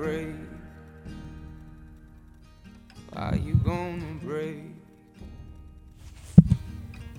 break? 0.00 0.28
Are 3.16 3.36
you 3.36 3.54
gonna 3.64 4.12
break? 4.24 4.60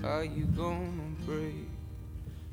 Are 0.04 0.26
you 0.26 0.46
gonna 0.58 1.10
break? 1.28 1.68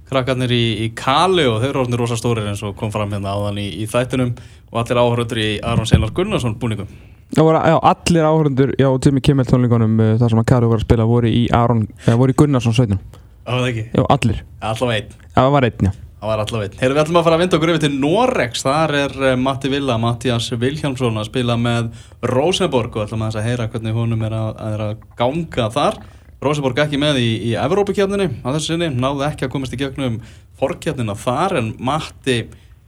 Krakkarnir 0.09 0.53
í, 0.53 0.65
í 0.85 0.89
Kali 0.97 1.45
og 1.49 1.61
þeir 1.61 1.71
eru 1.71 1.83
orðinir 1.83 2.01
rosa 2.01 2.17
stórir 2.17 2.49
eins 2.49 2.63
og 2.65 2.75
kom 2.81 2.93
fram 2.93 3.13
hérna 3.13 3.35
áðan 3.37 3.61
í, 3.61 3.69
í 3.83 3.87
þættinum 3.89 4.35
og 4.73 4.81
allir 4.83 5.01
áhörður 5.03 5.41
í 5.45 5.49
Aron 5.69 5.89
Seinar 5.89 6.13
Gunnarsson 6.17 6.57
búningum. 6.61 6.89
Já, 7.37 7.43
voru, 7.45 7.61
já, 7.61 7.77
allir 7.93 8.25
áhörundur 8.25 8.73
já, 8.81 8.89
Jimmy 9.05 9.21
Kimmel 9.25 9.49
tónleikunum 9.49 10.01
uh, 10.01 10.15
þar 10.21 10.33
sem 10.33 10.43
að 10.43 10.49
Kari 10.49 10.73
voru 10.73 10.81
að 10.81 10.89
spila 10.89 11.09
voru 11.09 11.29
í, 11.29 11.45
Aron, 11.57 11.85
uh, 12.07 12.17
voru 12.17 12.33
í 12.33 12.41
Gunnarsson 12.41 12.77
17 12.77 12.97
Það 12.99 13.55
var 13.55 13.65
það 13.65 13.71
ekki? 13.73 13.87
Já, 13.93 14.05
allir 14.17 14.45
Allavega 14.73 15.01
einn. 15.01 15.17
Já, 15.29 15.41
það 15.41 15.57
var 15.57 15.69
einn, 15.69 15.91
já 15.91 16.08
Það 16.19 16.31
var 16.33 16.41
allavega 16.43 16.67
einn. 16.67 16.79
Heyrðu, 16.81 16.95
við 16.97 17.01
ætlum 17.05 17.17
að 17.21 17.27
fara 17.29 17.37
að 17.37 17.43
vinda 17.45 17.57
okkur 17.59 17.71
yfir 17.71 17.83
til 17.85 17.91
Norex. 18.03 18.63
Þar 18.67 18.93
er 18.99 19.13
uh, 19.23 19.33
Matti 19.39 19.69
Villa, 19.71 19.95
Mattias 20.03 20.49
Vilhjálmsson 20.59 21.21
að 21.21 21.29
spila 21.29 21.55
með 21.63 21.93
Rosenborg 22.27 22.97
og 22.97 23.05
ætlum 23.05 23.23
að 23.23 23.29
þess 23.31 23.39
að 23.39 23.47
heyra 23.47 23.67
hvernig 23.71 23.95
honum 23.95 24.25
er 24.27 24.35
að, 24.35 24.49
að, 24.51 24.73
er 24.75 24.81
að 24.89 25.05
ganga 25.21 25.67
þar. 25.77 26.01
Rosenborg 26.43 26.81
ekki 26.83 26.99
með 26.99 27.21
í, 27.23 27.29
í 27.47 27.53
Evrópakefninu 27.59 28.27
á 28.43 28.49
þessu 28.51 28.73
sinni, 28.73 28.89
náðu 28.99 29.23
ekki 29.29 29.47
að 29.47 29.53
komast 29.55 29.75
í 29.75 29.79
gegnum 29.79 30.19
fórkefnina 30.59 31.15
þar 31.19 31.57
en 31.63 31.71
Matti 31.87 32.39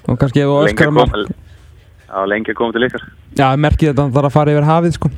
og 0.07 0.19
kannski 0.21 0.39
ef 0.39 0.47
þú 0.47 0.57
öskar 0.63 0.87
að 0.87 0.93
mark 0.95 1.11
koma, 1.11 1.23
já, 2.07 2.19
lengi 2.31 2.51
að 2.53 2.55
koma 2.55 2.71
til 2.71 2.85
ykkar. 2.87 3.01
Já, 3.35 3.47
merkið 3.59 3.89
þetta 3.89 4.01
að 4.01 4.07
það 4.07 4.13
þarf 4.17 4.29
að 4.29 4.35
fara 4.37 4.53
yfir 4.53 4.67
hafið 4.69 4.93
sko 4.95 5.09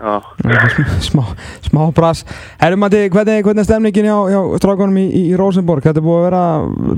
Já, 0.00 0.14
smá, 1.10 1.22
smá 1.60 1.92
brass 1.94 2.24
Herrum 2.58 2.80
Matti, 2.80 3.02
hvernig, 3.12 3.44
hvernig 3.44 3.60
er 3.60 3.68
stemningin 3.68 4.08
hjá, 4.08 4.16
hjá 4.32 4.40
strákunum 4.58 4.96
í, 4.96 5.04
í, 5.12 5.22
í 5.30 5.36
Rosenborg? 5.36 5.84
Þetta 5.84 6.00
er 6.00 6.06
búið 6.06 6.18
að 6.18 6.26
vera, 6.26 6.42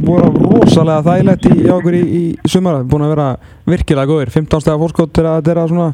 búið 0.07 0.23
að 0.23 0.39
vera 0.39 0.53
rosalega 0.55 1.05
þægilegt 1.09 1.49
í, 1.51 1.57
hjá 1.67 1.75
okkur 1.75 1.97
í, 1.99 2.23
sumara 2.47 2.85
Búið 2.87 3.05
að 3.09 3.13
vera 3.17 3.29
virkilega 3.75 4.07
góðir 4.09 4.31
15 4.31 4.63
stegar 4.63 4.81
fórskot 4.81 5.13
til 5.13 5.27
að 5.27 5.41
þetta 5.41 5.53
er 5.57 5.63
að 5.65 5.73
svona 5.75 5.89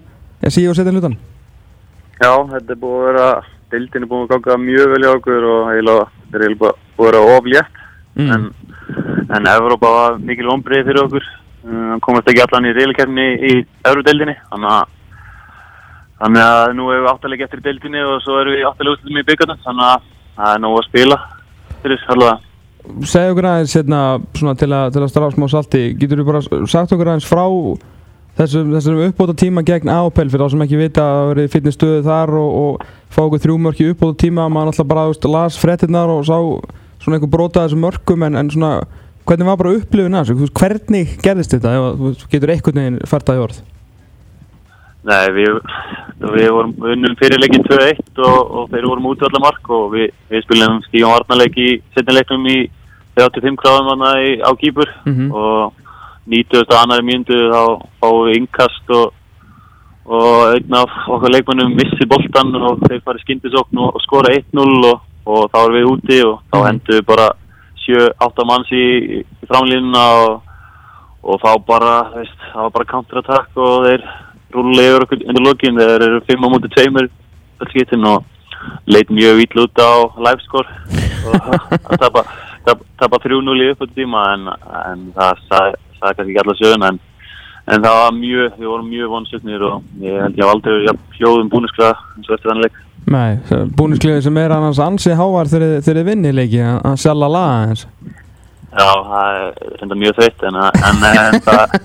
Ég 0.44 0.54
sé 0.54 0.66
og 0.68 0.76
setja 0.78 0.92
hlutan 0.94 1.16
já, 2.18 2.32
þetta 2.52 2.74
er 2.74 2.80
búið 2.82 2.98
að 2.98 3.08
vera, 3.08 3.28
dildin 3.72 4.06
er 4.06 4.10
búið 4.12 4.26
að 4.26 4.34
ganga 4.34 4.60
mjög 4.64 4.92
vel 4.92 5.02
í 5.02 5.10
okkur 5.14 5.48
og 5.54 5.72
þetta 5.72 6.44
er 6.44 6.58
búið 6.60 6.70
að 6.74 7.06
vera 7.06 7.24
oflétt. 7.38 7.82
mm. 8.18 8.30
En, 8.34 8.46
en 9.36 9.50
Evrópa 9.54 9.94
var 9.94 10.20
mikil 10.20 10.52
ombrið 10.52 10.86
fyrir 10.88 11.04
okkur. 11.04 11.26
Uh, 11.68 11.96
komast 12.00 12.28
ekki 12.30 12.44
allan 12.44 12.68
í 12.70 12.76
reylkerfni 12.76 13.26
í 13.44 13.52
Evródeildinni, 13.84 14.38
þannig 14.50 14.72
að 14.76 14.94
Þannig 16.18 16.42
að 16.42 16.72
nú 16.74 16.88
hefur 16.90 17.04
við 17.04 17.12
áttalega 17.12 17.46
eftir 17.46 17.60
deildinni 17.62 18.00
og 18.02 18.16
svo 18.24 18.40
erum 18.40 18.56
við 18.56 18.64
áttalega 18.66 18.96
úrslutum 18.96 19.20
í 19.20 19.26
byggarnum, 19.28 19.58
þannig 19.62 19.84
að 19.86 20.06
það 20.38 20.54
er 20.54 20.62
nóg 20.64 20.78
að 20.78 20.86
spila 20.88 21.18
fyrir 21.84 22.06
allavega. 22.14 22.46
Segðu 23.12 23.34
okkur 23.34 23.48
aðeins 23.52 23.74
hérna, 23.78 24.00
svona, 24.38 24.54
til, 24.58 24.70
að, 24.72 24.88
til 24.94 25.02
að 25.04 25.12
strafa 25.12 25.34
smá 25.34 25.46
salti 25.52 25.80
Getur 26.00 26.22
þú 26.22 26.26
bara 26.30 26.40
sagt 26.72 26.94
okkur 26.94 27.10
aðeins 27.12 27.28
frá 27.28 27.44
þessum, 28.38 28.70
þessum 28.76 29.00
uppbóta 29.08 29.34
tíma 29.38 29.64
gegn 29.66 29.90
Ápel 29.92 30.28
fyrir 30.30 30.44
þá 30.44 30.52
sem 30.54 30.64
ekki 30.66 30.80
vita 30.80 31.04
að 31.04 31.30
verið 31.32 31.50
fitness 31.54 31.78
stöðu 31.78 32.04
þar 32.06 32.34
og, 32.38 32.58
og 32.62 32.86
fá 33.14 33.22
okkur 33.24 33.42
þrjú 33.44 33.56
mörki 33.64 33.88
uppbóta 33.92 34.20
tíma 34.24 34.46
maður 34.52 34.72
alltaf 34.72 34.88
bara 34.90 35.08
veist, 35.10 35.26
las 35.28 35.58
frettinnar 35.60 36.12
og 36.12 36.22
sá 36.28 36.36
svona 37.02 37.18
einhver 37.18 37.32
brota 37.32 37.62
af 37.62 37.68
þessum 37.68 37.84
mörkum 37.86 38.24
en, 38.28 38.38
en 38.38 38.52
svona 38.54 38.72
hvernig 39.28 39.48
var 39.50 39.58
bara 39.60 39.74
upplifun 39.78 40.16
að 40.18 40.30
þessu 40.30 40.52
hvernig 40.60 41.16
gerðist 41.24 41.56
þetta 41.56 41.74
ef 41.76 41.88
að 41.88 41.98
þú 42.22 42.30
getur 42.32 42.54
einhvern 42.54 42.80
veginn 42.82 43.02
fært 43.10 43.34
í 43.34 43.42
orð 43.42 43.58
Nei, 45.08 45.28
við, 45.32 45.54
við 46.34 46.48
vorum 46.52 46.72
unnum 46.84 47.14
fyrirleikin 47.16 47.62
2-1 47.64 48.18
og, 48.26 48.38
og 48.60 48.64
þeir 48.72 48.88
vorum 48.90 49.06
út 49.08 49.22
allar 49.24 49.44
mark 49.44 49.70
og 49.72 49.92
við, 49.94 50.10
við 50.28 50.42
spilum 50.44 50.80
stígjum 50.88 51.14
varnarleik 51.14 51.54
í 51.62 51.68
setnileiknum 51.94 52.48
í 52.50 52.56
35 53.16 53.56
gráðum 53.62 54.02
á 54.04 54.50
kýpur 54.58 54.90
Mhm. 55.06 55.30
og 55.32 55.72
90. 56.28 56.76
annari 56.78 57.06
mínundu 57.08 57.38
þá 57.52 57.62
fáum 58.02 58.20
við 58.26 58.38
innkast 58.40 58.90
og, 58.96 59.12
og 60.08 60.54
einn 60.54 60.76
af 60.78 60.94
okkar 61.08 61.32
leikmennum 61.34 61.74
missi 61.76 62.08
boltan 62.08 62.54
og 62.56 62.82
þeir 62.86 63.02
farið 63.04 63.24
skyndisókn 63.26 63.82
og, 63.84 63.94
og 63.96 64.04
skora 64.04 64.32
1-0 64.36 64.66
og, 64.92 65.00
og 65.28 65.50
þá 65.52 65.58
erum 65.64 65.76
við 65.78 65.90
úti 65.92 66.20
og 66.24 66.38
þá 66.52 66.56
Mhm. 66.58 66.66
hendum 66.68 66.98
við 66.98 67.06
bara 67.08 67.28
7-8 67.88 68.46
manns 68.48 68.72
í, 68.72 68.84
í 69.18 69.46
framlínuna 69.48 70.04
og, 70.22 70.40
og 71.22 71.40
þá 71.44 71.50
bara, 71.66 71.94
veist, 72.16 72.40
það 72.52 72.62
var 72.66 72.74
bara 72.76 72.90
counterattack 72.92 73.56
og 73.56 73.86
þeir 73.86 74.04
rúlega 74.54 74.90
yfir 74.94 75.04
okkur 75.06 75.24
undir 75.28 75.44
lokin 75.44 75.80
þeir 75.80 76.04
eru 76.08 76.20
5 76.28 76.44
á 76.44 76.48
mútið 76.52 76.76
2 76.76 77.08
öll 77.58 77.70
skiptin 77.72 78.04
og 78.08 78.24
leit 78.86 79.08
mjög 79.10 79.36
vill 79.40 79.64
út 79.64 79.80
á 79.80 79.92
livescore 80.26 80.68
og 81.28 81.34
það 81.88 81.98
tapa, 82.04 82.22
tapa, 82.64 82.84
tapa 83.00 83.20
3-0 83.24 83.64
í 83.64 83.70
uppötu 83.72 83.94
tíma 83.96 84.24
en, 84.34 84.48
en 84.92 85.04
það 85.16 85.42
sagði, 85.48 85.76
sagði 85.98 86.18
kannski 86.18 86.34
ekki 86.34 86.42
alla 86.44 86.56
söguna 86.58 86.90
en, 86.92 87.00
en 87.68 87.86
það 87.86 87.98
var 88.02 88.14
mjög, 88.18 88.52
við 88.58 88.70
vorum 88.72 88.92
mjög 88.92 89.14
vonsutnir 89.14 89.64
og 89.68 90.04
ég 90.04 90.20
held 90.24 90.38
ég 90.38 90.44
hef 90.44 90.52
aldrei 90.52 90.74
verið 90.74 90.88
jafn 90.90 91.18
hljóðum 91.18 91.50
búnisklega 91.54 91.96
eins 92.16 92.30
og 92.30 92.36
eftir 92.36 92.52
þannig 92.52 92.68
leik. 92.68 92.84
Nei, 93.08 93.66
búniskliðið 93.78 94.24
sem 94.26 94.40
er 94.42 94.52
annars 94.52 94.80
ansi 94.84 95.16
hávar 95.16 95.48
þegar 95.48 95.84
þeir 95.86 96.02
vinni 96.06 96.32
leiki 96.34 96.60
að 96.60 96.80
að 96.90 96.98
sjalla 97.04 97.30
laga 97.32 97.60
eins 97.68 97.86
Já, 98.68 98.88
það 99.08 99.36
er 99.40 99.84
enda 99.84 99.96
mjög 99.96 100.18
þreytt 100.18 100.42
en, 100.44 100.56
en, 100.60 101.04
en, 101.08 101.36
það, 101.46 101.76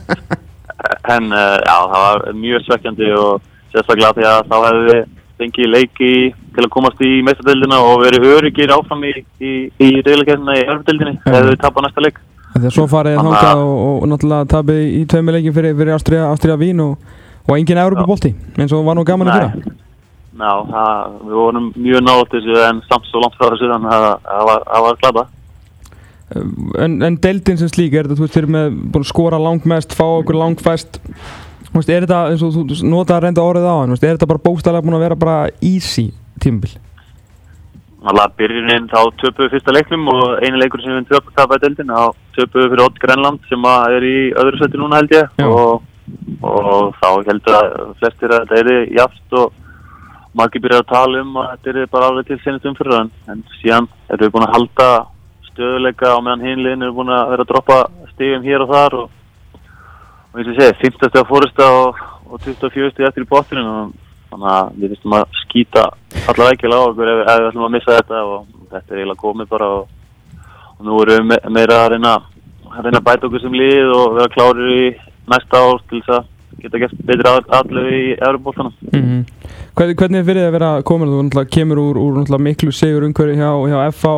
en 1.16 1.30
eh, 1.32 1.58
já, 1.64 1.78
það 1.94 2.02
var 2.04 2.26
mjög 2.42 2.66
svekkjandi 2.66 3.12
og 3.16 3.46
sérstaklega 3.74 4.16
því 4.18 4.26
að 4.30 4.50
þá 4.50 4.56
hefðu 4.66 4.84
við 4.90 5.06
fengið 5.40 5.72
leiki 5.72 6.12
til 6.54 6.66
að 6.66 6.72
komast 6.76 7.02
í 7.04 7.14
meistardöldina 7.26 7.80
og 7.88 8.04
verið 8.04 8.28
öryggir 8.36 8.74
áfram 8.76 9.06
í, 9.08 9.14
í, 9.40 9.54
í 9.72 9.90
reyðleikernina 10.06 10.60
í 10.60 10.68
örfdöldinni 10.68 11.16
þegar 11.24 11.50
við 11.50 11.60
tapar 11.64 11.88
næsta 11.88 12.04
leik. 12.06 12.20
Þegar 12.54 12.74
svo 12.76 12.86
farið 12.90 13.18
Þannig 13.18 13.34
þangað 13.34 13.52
að- 13.52 13.62
og, 13.68 13.94
og 14.04 14.10
náttúrulega 14.12 14.50
tapið 14.54 14.82
í 14.84 15.04
tveimur 15.10 15.38
leikin 15.38 15.56
fyrir, 15.56 15.78
fyrir 15.78 15.96
Ástria, 15.96 16.26
Ástria 16.30 16.58
Vín 16.62 16.82
og, 16.84 17.14
og 17.48 17.56
engin 17.58 17.82
Európa-bolti 17.82 18.34
eins 18.58 18.76
og 18.76 18.86
var 18.86 18.98
nú 19.00 19.06
gaman 19.08 19.32
að 19.32 19.40
fyrra 19.40 19.80
Já, 20.34 20.54
það, 20.66 21.16
við 21.28 21.38
vorum 21.38 21.66
mjög 21.78 22.04
nátt 22.08 22.32
þessu 22.34 22.60
en 22.66 22.82
samt 22.90 23.10
svo 23.10 23.22
langt 23.22 23.36
frá 23.38 23.52
þessu 23.54 23.70
þannig 23.70 23.92
að 23.94 24.06
það 24.26 24.46
var, 24.50 24.64
það 24.72 24.86
var 24.88 25.00
glada. 25.04 25.24
En, 26.82 26.96
en 27.06 27.18
deildin 27.22 27.60
sem 27.62 27.70
slík, 27.70 27.94
er 27.94 28.08
þetta, 28.08 28.18
þú 28.18 28.26
veist, 28.26 28.34
þeir 28.34 28.48
eru 28.48 28.54
með 28.56 29.06
skora 29.06 29.38
langmest, 29.42 29.94
fá 29.94 30.06
okkur 30.08 30.40
langfæst 30.40 30.98
Þú 31.74 31.80
veist, 31.80 31.90
er 31.90 32.06
þetta, 32.06 32.18
eins 32.30 32.42
og 32.46 32.54
þú 32.54 32.64
notaði 32.86 33.16
að 33.16 33.24
reynda 33.28 33.46
orðið 33.46 33.70
á 33.70 33.76
hann, 33.80 33.94
er 33.94 34.02
þetta 34.04 34.30
bara 34.30 34.42
bókstæðlega 34.46 34.86
búin 34.86 34.98
að 34.98 35.06
vera 35.08 35.16
bara 35.18 35.38
easy 35.62 36.08
tímabil? 36.42 36.74
Alltaf 38.04 38.36
byrjunin 38.36 38.90
þá 38.92 39.00
töpuðu 39.22 39.50
fyrsta 39.54 39.74
leiknum 39.76 40.10
og 40.12 40.24
einu 40.44 40.60
leikur 40.60 40.82
sem 40.84 40.98
við 40.98 41.06
töpuðu 41.14 41.36
tapaði 41.38 41.64
deildin 41.64 41.94
þá 41.96 42.02
töpuðu 42.36 42.70
fyrir 42.74 42.84
Odd 42.84 42.98
Grenland 43.00 43.46
sem 43.48 43.68
er 43.72 44.08
í 44.08 44.18
öðru 44.42 44.60
seti 44.60 44.82
núna 44.82 45.00
held 45.00 45.16
ég. 45.16 45.30
Og, 45.48 45.86
og 46.44 46.98
þá 47.00 47.08
heldur 47.30 47.60
að 47.62 47.94
flestir 48.02 48.36
að 48.36 48.50
þetta 48.50 48.60
er 48.60 48.92
jaft 48.98 49.38
og 49.40 49.56
margir 50.36 50.64
byrjar 50.66 50.84
að 50.84 50.92
tala 50.92 51.24
um 51.24 51.40
að 51.40 51.50
þetta 51.54 51.74
er 51.80 51.92
bara 51.96 52.12
alveg 52.12 52.28
til 52.28 52.40
senast 52.44 52.70
umfyrir 52.70 53.00
en, 53.00 53.12
en 53.32 53.44
síðan 53.62 53.90
erum 54.10 54.26
við 54.26 54.36
búin 54.36 54.48
að 54.48 54.56
halda 54.58 54.88
stöðuleika 55.52 56.12
á 56.12 56.18
meðan 56.20 56.48
hinliðin 56.48 56.88
eru 56.88 56.98
búin 56.98 57.14
að 57.14 57.34
vera 57.34 57.46
að 57.46 57.52
droppa 57.52 57.80
stigum 58.14 58.48
hér 58.48 58.66
og 58.66 58.74
þar 58.74 58.96
og, 59.00 59.12
og 60.34 60.40
eins 60.42 60.50
og 60.50 60.58
segi, 60.60 60.80
15 60.82 60.98
steg 61.12 61.20
að 61.22 61.30
fórista 61.30 61.68
og, 61.78 62.02
og 62.28 62.48
24 62.48 62.94
steg 62.96 63.08
eftir 63.08 63.28
í 63.28 63.30
bóttinu 63.30 63.64
og 63.64 63.94
þannig 64.34 64.52
að 64.54 64.76
við 64.82 64.94
fyrstum 64.94 65.16
að 65.18 65.40
skýta 65.44 65.86
allar 66.34 66.54
ekki 66.54 66.74
á 66.74 66.80
okkur 66.82 67.14
ef, 67.14 67.24
ef 67.24 67.40
við 67.40 67.50
ætlum 67.50 67.68
að 67.70 67.74
missa 67.78 67.98
þetta 68.00 68.22
og 68.28 68.46
þetta 68.74 68.84
er 68.94 69.00
eiginlega 69.00 69.24
komið 69.24 69.50
bara 69.54 69.72
og, 69.78 69.88
og 70.78 70.86
nú 70.90 71.02
erum 71.06 71.18
við 71.18 71.26
me 71.32 71.56
meira 71.58 71.80
að 71.86 71.90
reyna 71.96 72.14
að 72.74 72.86
reyna 72.88 73.00
að 73.00 73.08
bæta 73.10 73.30
okkur 73.30 73.44
sem 73.44 73.58
lið 73.62 73.96
og 73.96 74.16
vera 74.18 74.34
klárir 74.34 74.72
í 74.74 74.86
næsta 75.34 75.64
ár 75.64 75.84
til 75.90 76.02
þess 76.02 76.16
að 76.18 76.30
geta 76.64 76.80
gert 76.84 77.06
betri 77.08 77.34
allir 77.58 77.88
í 77.90 78.04
Európa-bóltanum. 78.14 78.76
Mm 78.94 79.24
hvernig, 79.74 79.98
hvernig 79.98 80.20
er 80.22 80.26
fyrir 80.28 80.44
þið 80.44 80.48
að 80.48 80.56
vera 80.58 80.72
komin, 80.86 81.14
þú 81.34 81.46
kemur 81.52 81.82
úr, 81.82 82.00
úr 82.02 82.42
miklu 82.42 82.74
sigur 82.74 83.06
umhverju 83.08 83.38
hjá, 83.40 83.52
hjá 83.72 83.80
FH 83.90 84.14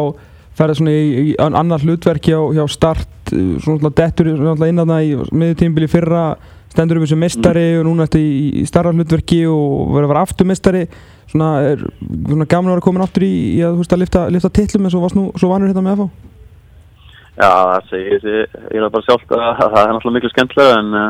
ferðið 0.55 0.79
svona 0.79 0.95
í, 0.95 1.05
í 1.31 1.35
an- 1.41 1.55
annar 1.59 1.83
hlutverk 1.83 2.29
hjá, 2.29 2.39
hjá 2.55 2.65
start, 2.71 3.31
uh, 3.31 3.55
svona 3.63 3.91
dettur 3.91 4.31
náttúrulega 4.31 4.71
inn 4.71 4.83
að 4.83 4.91
það 4.91 5.07
í 5.07 5.37
miðjutímbili 5.41 5.89
fyrra 5.91 6.25
stendur 6.75 6.99
upp 6.99 7.07
þessu 7.07 7.19
mestari 7.19 7.65
og 7.79 7.87
núna 7.87 8.05
eftir 8.05 8.21
í, 8.21 8.61
í 8.61 8.67
starra 8.69 8.93
hlutverki 8.93 9.41
og 9.49 9.95
verður 9.95 10.09
að 10.09 10.13
vera 10.13 10.23
aftur 10.27 10.49
mestari 10.51 10.85
svona, 11.31 11.49
er, 11.71 11.83
svona 12.27 12.47
gaman 12.51 12.71
að 12.71 12.77
vera 12.77 12.85
komin 12.85 13.07
aftur 13.07 13.25
í, 13.25 13.33
í 13.57 13.59
að, 13.65 13.79
veist, 13.81 13.95
að 13.95 14.03
lifta, 14.03 14.29
lifta 14.31 14.53
titlum 14.59 14.87
eins 14.87 14.97
og 14.97 15.05
varst 15.07 15.17
nú 15.17 15.27
svo 15.39 15.51
vanur 15.51 15.71
hérna 15.71 15.85
með 15.85 16.01
FH 16.03 16.33
Já, 17.35 17.51
það 17.51 17.87
segir 17.89 18.21
sig 18.23 18.35
eiginlega 18.69 18.91
bara 18.93 19.05
sjálft 19.09 19.33
að 19.35 19.41
það 19.59 19.79
er 19.81 19.89
náttúrulega 19.91 20.15
miklu 20.15 20.29
skemmtilega 20.31 20.75
en 20.79 20.93
uh, 20.95 21.07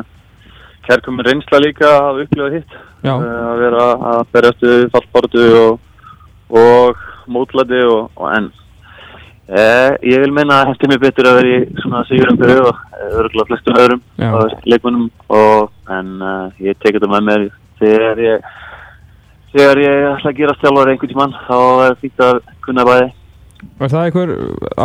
kærkominn 0.88 1.28
reynsla 1.28 1.60
líka 1.62 1.92
að 2.00 2.22
upplifa 2.24 2.48
hitt. 2.56 2.78
Uh, 3.06 3.12
að 3.22 3.62
vera 3.62 3.84
að 4.14 4.22
berjast 4.34 4.66
við 4.66 4.86
fallbortu 4.96 5.44
og, 5.60 5.84
og 6.50 7.04
mótlæti 7.30 7.84
og, 7.86 8.10
og 8.18 8.32
en 8.34 8.50
Eh, 9.46 9.92
ég 10.10 10.24
vil 10.24 10.32
meina 10.34 10.64
að 10.64 10.72
hefði 10.72 10.88
mér 10.90 11.02
betur 11.04 11.28
að 11.30 11.36
vera 11.38 11.50
í 11.54 11.58
svona 11.78 12.00
sigurum 12.10 12.38
fyrir 12.40 12.64
og 12.66 12.80
örgulega 13.20 13.46
flestum 13.52 13.76
öðrum 13.78 14.00
Já. 14.18 14.30
og 14.34 14.56
leikmunum 14.66 15.04
og 15.30 15.92
en 15.94 16.08
uh, 16.18 16.48
ég 16.66 16.80
tek 16.82 16.98
þetta 16.98 17.10
með 17.12 17.28
mér 17.28 17.44
þegar 17.78 18.22
ég 18.24 18.48
þegar 19.54 19.82
ég 19.84 20.08
ætla 20.16 20.32
að 20.32 20.40
gera 20.40 20.58
stjálfari 20.58 20.96
einhvern 20.96 21.14
tímann 21.14 21.38
þá 21.46 21.60
er 21.86 21.94
að 22.26 22.42
kunna 22.66 22.88
bæði 22.90 23.14
Er 23.66 23.94
það 23.94 24.08
einhver 24.08 24.34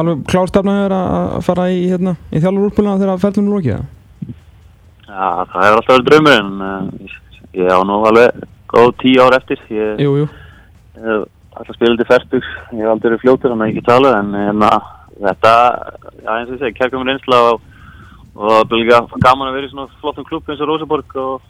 alveg 0.03 0.23
klárstafnaður 0.29 0.97
að 0.99 1.41
fara 1.49 1.67
í, 1.73 1.81
hérna, 1.89 2.17
í 2.29 2.45
þjálfur 2.45 2.69
úrpuluna 2.69 3.01
þegar 3.01 3.17
lokið 3.57 3.75
það? 3.79 3.91
Já, 5.09 5.27
það 5.57 5.65
hefur 5.65 5.81
alltaf 5.81 5.93
verið 5.97 6.09
draumur 6.13 6.37
en 6.37 6.55
uh, 6.69 7.19
ég 7.65 7.73
á 7.73 7.81
nú 7.89 8.03
alveg 8.13 8.49
góð 8.77 8.93
tíu 9.01 9.25
ár 9.25 9.41
eftir 9.41 9.65
ég 9.73 10.05
Jú, 10.05 10.19
jú. 10.21 10.33
hef 11.01 11.29
alltaf 11.61 11.77
spilað 11.77 12.01
til 12.01 12.09
færtugs 12.09 12.51
ég 12.73 12.81
hef 12.81 12.93
aldrei 12.95 13.11
verið 13.11 13.23
fljótur 13.25 13.53
þannig 13.53 13.67
að 13.67 13.71
ég 13.71 13.79
get 13.79 13.89
talað 13.91 14.19
en 14.19 14.35
hérna, 14.39 14.73
þetta, 15.21 15.55
já 16.25 16.33
eins 16.35 16.49
og 16.49 16.57
ég 16.57 16.65
segi 16.65 16.79
kærkomur 16.81 17.11
reynsla 17.11 17.41
og, 17.51 17.63
og 18.35 18.51
það 18.57 18.75
er 18.75 18.83
líka 18.83 19.01
gaman 19.27 19.51
að 19.51 19.57
vera 19.59 19.69
í 19.69 19.73
svona 19.75 20.03
flottum 20.03 20.29
klubb 20.29 20.51
eins 20.51 20.65
og 20.65 20.71
Rosenborg 20.73 21.17
og 21.21 21.49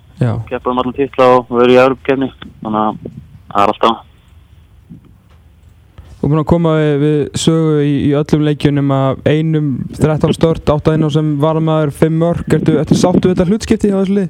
keppa 0.50 0.72
um 0.72 0.82
allan 0.82 0.96
titla 0.98 1.32
og 1.38 1.50
vera 1.54 1.74
í 1.74 1.80
Europakefni 1.80 2.30
þannig 2.60 2.80
að 2.84 3.02
það 3.50 3.64
er 3.64 3.74
alltaf 3.74 4.06
Þú 6.20 6.26
er 6.26 6.32
búinn 6.34 6.42
að 6.42 6.48
koma 6.50 6.72
við, 6.76 6.90
við 7.00 7.20
sögu 7.40 7.76
í, 7.80 7.92
í 8.04 8.08
öllum 8.12 8.42
leikjunum 8.44 8.90
að 8.92 9.20
einum 9.24 9.68
13 9.96 10.34
stört, 10.36 10.68
8 10.68 10.92
inn 10.98 11.06
og 11.06 11.14
sem 11.14 11.30
varmaður 11.40 11.94
5 11.96 12.18
mörg. 12.20 12.42
Ertu, 12.58 12.74
ertu 12.76 12.98
sáttu 13.00 13.30
þetta 13.30 13.46
hlutskipti 13.48 13.88
á 13.88 13.96
þessu 14.02 14.16
lið? 14.18 14.26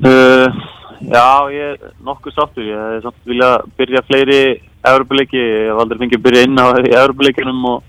Uh, 0.00 0.62
já, 1.04 1.26
ég 1.52 1.74
er 1.74 1.92
nokkuð 2.08 2.38
sáttur. 2.38 2.64
Ég 2.64 2.80
hef 2.80 3.04
samt 3.04 3.28
vilja 3.28 3.50
byrja 3.76 4.02
fleiri 4.08 4.40
Evropuleiki. 4.86 5.38
Ég 5.38 5.70
hef 5.72 5.82
aldrei 5.82 5.98
fengið 6.02 6.20
að 6.20 6.26
byrja 6.26 6.44
inn 6.46 6.62
á 6.62 6.66
í 6.78 6.92
Evropuleikinum 6.92 7.64
og, 7.72 7.82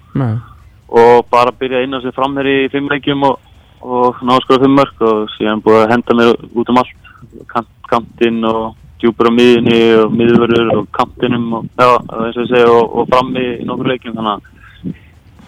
og 0.89 1.27
bara 1.31 1.55
byrja 1.55 1.83
inn 1.85 1.93
á 1.93 1.99
sig 2.01 2.15
fram 2.15 2.37
hér 2.39 2.49
í 2.49 2.57
fimm 2.73 2.89
leikjum 2.91 3.25
og, 3.29 3.39
og 3.81 4.21
ná 4.25 4.35
að 4.35 4.43
skora 4.45 4.65
fimm 4.65 4.77
mörg 4.79 5.07
og 5.11 5.31
síðan 5.37 5.63
búið 5.65 5.83
að 5.83 5.91
henda 5.95 6.19
mér 6.19 6.35
út 6.53 6.73
um 6.73 6.81
allt. 6.83 7.09
Kant, 7.51 7.69
kantinn 7.89 8.43
og 8.47 8.75
djúpur 8.99 9.29
á 9.29 9.31
miðinni 9.31 9.79
og 10.01 10.13
miðvörður 10.15 10.71
og 10.75 10.87
kantinum 10.95 11.51
og, 11.59 11.67
og 11.79 12.39
og, 12.39 12.95
og 12.99 13.11
fram 13.11 13.35
í 13.39 13.47
nokkur 13.67 13.91
leikjum 13.93 14.15
þannig 14.17 14.33
að 14.33 14.57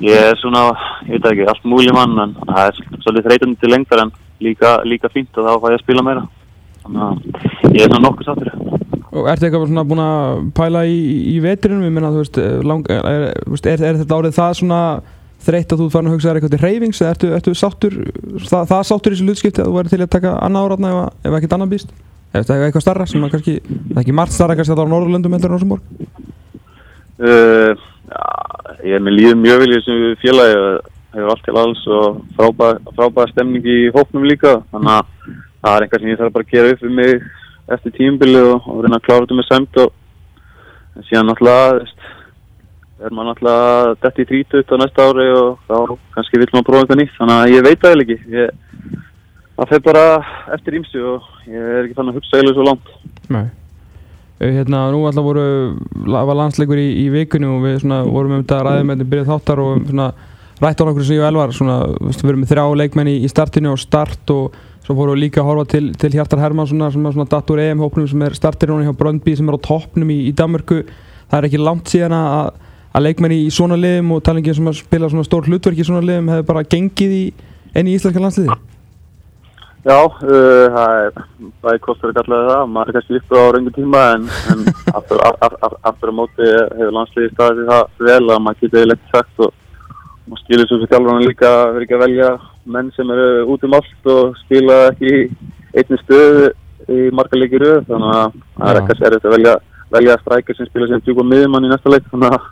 ég 0.02 0.28
er 0.32 0.40
svona, 0.40 0.72
ég 1.06 1.20
veit 1.20 1.28
ekki, 1.32 1.48
allt 1.52 1.66
múli 1.68 1.94
mann 1.94 2.18
en 2.24 2.36
það 2.42 2.62
er 2.64 2.80
svolítið 3.04 3.28
þreytandi 3.28 3.60
til 3.62 3.74
lengdar 3.74 4.06
en 4.06 4.14
líka, 4.42 4.78
líka 4.88 5.12
fínt 5.14 5.38
og 5.38 5.48
þá 5.48 5.54
fæ 5.62 5.68
ég 5.70 5.78
að 5.78 5.84
spila 5.84 6.06
meira 6.06 6.24
þannig 6.86 7.04
að 7.08 7.76
ég 7.76 7.84
er 7.84 7.92
svona 7.92 8.06
nokkuð 8.08 8.30
sáttur 8.30 8.81
Og 9.12 9.26
ertu 9.28 9.48
eitthvað 9.48 9.66
svona 9.68 9.88
búinn 9.88 10.04
að 10.04 10.44
pæla 10.56 10.84
í, 10.88 11.00
í 11.34 11.40
vetrinum? 11.44 11.84
Ég 11.84 11.96
meina, 11.96 12.14
þú 12.14 12.22
veist, 12.22 12.38
lang, 12.68 12.86
er, 12.92 13.26
þú 13.44 13.56
veist, 13.58 13.68
er, 13.68 13.84
er 13.90 14.00
þetta 14.00 14.20
árið 14.22 14.38
það 14.38 14.54
svona 14.62 14.84
þreytt 15.42 15.74
að 15.74 15.82
þú 15.82 15.88
farin 15.92 16.10
að 16.12 16.16
hugsa 16.16 16.30
þér 16.30 16.40
eitthvað 16.40 16.54
til 16.54 16.62
reyfings 16.62 17.02
eða 17.02 17.12
ertu, 17.16 17.32
ertu 17.36 17.54
sáttur, 17.58 17.98
það, 18.46 18.66
það 18.70 18.84
sáttur 18.88 19.12
í 19.12 19.18
þessu 19.18 19.28
hlutskipti 19.28 19.64
að 19.64 19.70
þú 19.70 19.76
væri 19.80 19.92
til 19.92 20.00
að 20.06 20.12
taka 20.16 20.34
annað 20.46 20.68
áratna 20.68 20.92
ef, 20.92 21.00
ef 21.26 21.38
ekkert 21.40 21.56
annað 21.58 21.74
býst? 21.74 21.94
Þetta 22.32 22.56
er 22.56 22.66
eitthvað 22.68 22.86
starra 22.86 23.08
sem 23.10 23.26
að 23.26 23.34
kannski, 23.34 23.56
það 23.66 23.98
er 23.98 24.04
ekki 24.04 24.16
margt 24.22 24.36
starra 24.36 24.56
kannski 24.56 24.76
að 24.76 24.80
það 24.80 24.88
á 24.88 24.94
Norðurlöndum 24.94 25.36
heldur 25.36 25.52
en 25.52 25.56
Rosenborg? 25.58 25.82
uh, 27.26 27.74
já, 28.12 28.24
ég 28.86 28.96
er 28.98 29.04
með 29.04 29.18
líðum 29.18 29.44
mjög 29.44 29.64
vel 29.64 29.70
í 29.72 29.78
þessum 29.80 30.06
félagi 30.22 30.58
og 30.62 30.90
hefur 31.12 31.34
allt 31.34 31.46
til 31.48 31.58
alls 31.60 31.84
og 31.92 32.22
frábæð, 32.38 32.82
frábæð 32.96 33.34
stemning 33.34 33.68
í 33.68 33.80
hópnum 33.96 34.28
líka 34.30 34.60
þannig 34.72 34.94
að 34.94 35.14
það 35.62 35.74
er 35.74 35.86
eitthvað 35.86 36.04
sem 36.04 36.12
ég 36.14 36.22
þarf 36.22 36.36
bara 36.38 36.48
að 36.48 36.54
gera 36.56 36.76
upp 36.76 36.86
við 36.86 36.98
mig 37.02 37.26
eftir 37.76 37.96
tímbilið 37.98 38.48
og, 38.56 38.68
og 38.70 38.84
reyna 38.84 39.00
að 39.00 39.06
klára 39.08 39.26
þetta 39.26 39.40
með 39.40 39.50
sæmt 39.50 39.82
og 39.84 39.94
en 40.98 41.08
síðan 41.08 41.30
náttúrulega 41.30 41.86
er 43.02 43.16
maður 43.16 43.30
náttúrulega 43.32 43.94
dætt 44.04 44.20
í 44.22 44.28
30 44.30 44.76
á 44.76 44.76
næsta 44.82 45.08
ári 45.10 45.30
og 45.34 45.64
þá 45.70 45.96
kannski 46.18 46.42
vill 46.42 46.52
maður 46.52 46.68
prófa 46.68 46.84
eitthvað 46.84 47.02
nýtt. 47.02 47.16
Þannig 47.18 47.38
að 47.38 47.54
ég 47.56 47.66
veit 47.66 47.80
það 47.82 47.96
eiginlega 47.96 48.18
ekki. 48.18 49.00
Það 49.56 49.72
fer 49.72 49.82
bara 49.88 50.04
eftir 50.56 50.78
ímsu 50.78 51.02
og 51.16 51.32
ég 51.50 51.72
er 51.72 51.82
ekki 51.86 51.98
fann 51.98 52.12
að 52.12 52.20
hugsa 52.20 52.38
eiginlega 52.38 52.58
svo 52.58 52.68
langt. 52.68 52.94
Nei. 53.32 53.46
Eh, 54.42 54.52
Hérna, 54.58 54.84
nú 54.94 55.04
alltaf 55.06 55.26
voru, 55.26 55.46
var 56.12 56.38
landsleikur 56.38 56.82
í, 56.82 56.88
í 57.06 57.08
vikunni 57.14 57.50
og 57.50 57.66
við 57.66 57.82
svona, 57.84 58.02
vorum 58.10 58.38
um 58.38 58.44
þetta 58.44 58.62
ræða 58.68 58.86
með 58.86 58.96
þetta 58.96 59.12
byrjað 59.14 59.32
þáttar 59.32 59.64
og 59.66 59.84
svona, 59.90 60.08
rætt 60.62 60.82
á 60.82 60.84
nokkur 60.86 61.06
sem 61.06 61.18
ég 61.18 61.24
og 61.24 61.30
Elvar 61.32 61.54
svona, 61.56 61.78
við 62.00 62.26
erum 62.28 62.44
með 62.44 62.52
þrjá 62.54 62.66
leikmenn 62.82 63.12
í, 63.12 63.16
í 63.26 63.30
startinu 63.32 63.74
og 63.74 63.82
start 63.82 64.34
og 64.34 64.58
svo 64.86 64.96
fórum 64.98 65.16
við 65.16 65.24
líka 65.26 65.42
að 65.42 65.50
horfa 65.50 65.70
til, 65.76 65.84
til 65.98 66.12
Hjartar 66.16 66.42
Hermannssonar 66.42 66.94
sem 66.94 67.06
er 67.06 67.16
svona 67.16 67.32
datt 67.32 67.54
úr 67.54 67.62
EM-hópnum 67.64 68.10
sem 68.10 68.26
er 68.26 68.38
startir 68.38 68.74
hjá 68.74 68.94
Bröndby 68.98 69.36
sem 69.38 69.50
er 69.50 69.58
á 69.58 69.66
toppnum 69.66 70.10
í, 70.14 70.20
í 70.30 70.34
Danmörku. 70.38 70.82
Það 71.32 71.38
er 71.38 71.48
ekki 71.48 71.62
langt 71.62 71.94
síðan 71.94 72.18
að, 72.18 72.58
að 72.94 73.08
leikmenn 73.08 73.38
í 73.38 73.46
svona 73.54 73.78
liðum 73.80 74.18
og 74.18 74.26
talingin 74.26 74.58
sem 74.58 74.72
að 74.72 74.82
spila 74.82 75.10
svona 75.12 75.28
stór 75.28 75.48
hlutverk 75.50 75.80
í 75.80 75.88
svona 75.88 76.04
liðum 76.06 76.34
hefur 76.34 76.50
bara 76.50 76.68
gengið 76.68 77.16
í 77.16 77.24
enn 77.78 77.90
í 77.90 77.96
íslenska 77.98 78.22
landsliði 78.22 78.60
Já, 79.82 79.98
uh, 79.98 80.76
það 81.64 81.72
er 81.72 81.80
kostur 81.82 82.12
að 82.12 82.20
kalla 82.20 82.42
það, 82.46 82.68
maður 82.70 82.92
er 82.92 82.96
kannski 82.98 83.18
upp 83.18 83.32
á 83.34 83.42
raungu 83.56 83.72
tíma 83.74 84.02
en, 84.14 84.28
en 84.54 84.60
aftur, 84.98 85.24
af, 85.26 85.40
af, 85.48 85.56
af, 85.66 85.78
aftur 85.90 86.12
á 86.14 86.20
móti 86.20 86.50
hefur 86.52 86.94
landsliði 87.00 87.32
staðið 87.34 87.72
það 87.72 88.06
vel 88.12 88.20
að 88.28 88.44
maður 88.46 88.60
getur 88.62 88.94
ekki 88.94 89.16
sagt 89.16 89.42
og 89.48 89.56
maður 90.30 90.42
skilur 90.44 90.68
svo 90.70 90.78
fyrir 90.80 90.92
þjálfurinn 90.92 91.28
líka 91.28 91.50
að 91.50 91.74
vera 91.76 91.86
ekki 91.86 91.98
að 91.98 92.04
velja 92.06 92.30
menn 92.76 92.92
sem 92.96 93.14
eru 93.16 93.28
út 93.54 93.66
um 93.68 93.76
allt 93.78 94.10
og 94.14 94.40
spila 94.44 94.78
ekki 94.92 95.14
einni 95.78 96.00
stöðu 96.04 96.48
í 96.92 97.10
marga 97.18 97.40
leikir 97.40 97.64
röð. 97.66 97.84
Þannig 97.90 98.16
að 98.16 98.40
það 98.58 98.72
er 98.72 98.82
ekkert 98.82 99.06
erfitt 99.10 99.28
að 99.28 99.36
velja, 99.38 99.54
velja 99.98 100.18
strækir 100.22 100.58
sem 100.58 100.70
spila 100.70 100.90
sem 100.92 101.06
djúpa 101.06 101.28
miðjumann 101.28 101.68
í 101.68 101.72
næsta 101.72 101.94
leik. 101.94 102.10
Þannig 102.14 102.36
að, 102.38 102.50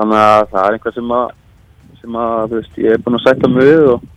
þannig 0.00 0.22
að 0.24 0.52
það 0.52 0.68
er 0.68 0.78
einhvað 0.78 0.98
sem 0.98 1.16
að, 1.20 1.26
sem 2.02 2.20
að 2.26 2.54
veist, 2.56 2.78
ég 2.84 2.96
er 2.96 3.02
búinn 3.04 3.20
að 3.20 3.26
sætta 3.26 3.52
mig 3.52 3.70
við 3.70 3.90
og 3.94 4.12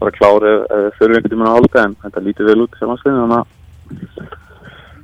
bara 0.00 0.14
klára 0.16 0.54
þurfi 0.98 1.16
einhvern 1.16 1.32
tímann 1.32 1.50
að 1.50 1.58
halda 1.58 1.86
en 1.86 1.96
þetta 2.04 2.26
lítur 2.26 2.50
vel 2.50 2.62
út 2.66 2.78
sem 2.80 2.94
að 2.94 4.38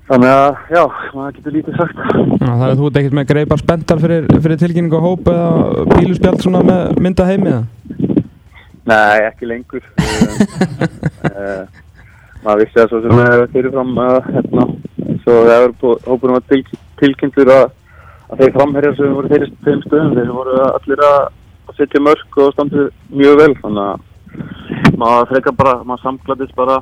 þannig 0.06 0.32
að 0.32 0.60
já, 0.70 0.82
maður 1.14 1.38
getur 1.38 1.56
lítið 1.56 1.80
sagt 1.80 2.02
Já, 2.06 2.50
það 2.50 2.68
er 2.68 2.76
þú 2.78 2.88
ert 2.88 3.00
ekkert 3.00 3.16
með 3.18 3.30
greipar 3.32 3.62
spenntar 3.62 4.02
fyrir, 4.02 4.28
fyrir 4.44 4.60
tilkynningu 4.60 5.00
á 5.00 5.06
hóp 5.06 5.30
eða 5.32 5.86
píluspjald 5.94 6.44
svona 6.44 6.62
með 6.66 7.00
mynda 7.02 7.26
heimi 7.26 7.50
eða? 7.52 7.64
Nei, 8.86 9.24
ekki 9.26 9.48
lengur. 9.50 9.82
Uh, 11.26 11.64
maður 12.44 12.60
vissi 12.62 12.78
að 12.78 12.92
svo 12.92 13.00
sem 13.02 13.22
er 13.24 13.42
fyrirfram 13.50 13.96
að 13.98 14.18
hérna, 14.28 14.66
svo 15.24 15.40
það 15.48 15.54
er 15.56 15.74
hópurum 16.06 16.38
að 16.38 16.52
til, 16.52 16.60
tilkynntur 17.00 17.50
að, 17.50 17.64
að 18.30 18.44
þeir 18.44 18.54
framherjar 18.60 18.96
sem 19.00 19.16
voru 19.18 19.32
þeirri 19.32 19.50
þeim 19.66 19.82
stöðum. 19.88 20.14
Þeir 20.20 20.32
voru 20.36 20.60
allir 20.68 21.04
að 21.08 21.18
setja 21.80 22.04
mörg 22.06 22.40
og 22.44 22.54
standið 22.54 22.86
mjög 23.10 23.40
vel 23.42 23.52
þannig 23.64 23.88
að 23.88 24.94
maður 25.02 25.30
frekar 25.32 25.58
bara, 25.58 25.76
maður 25.82 26.04
samgladist 26.04 26.54
bara 26.56 26.78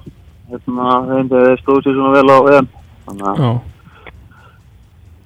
hérna, 0.52 0.90
þegar 1.08 1.48
þeir 1.48 1.62
stóðu 1.62 1.86
sér 1.86 1.96
svona 1.96 2.16
vel 2.18 2.36
á 2.36 2.38
EM 2.58 2.68
þannig 3.08 3.28
að. 3.30 3.44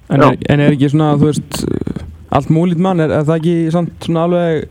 En, 0.09 0.23
er, 0.25 0.37
en 0.49 0.63
er 0.65 0.73
ekki 0.73 0.89
svona, 0.89 1.13
þú 1.21 1.29
veist, 1.29 1.59
allt 2.33 2.51
múlít 2.53 2.81
mann, 2.81 3.01
er, 3.03 3.13
er 3.13 3.25
það 3.27 3.41
ekki 3.41 3.55
samt 3.73 4.07
svona 4.07 4.23
alveg, 4.25 4.63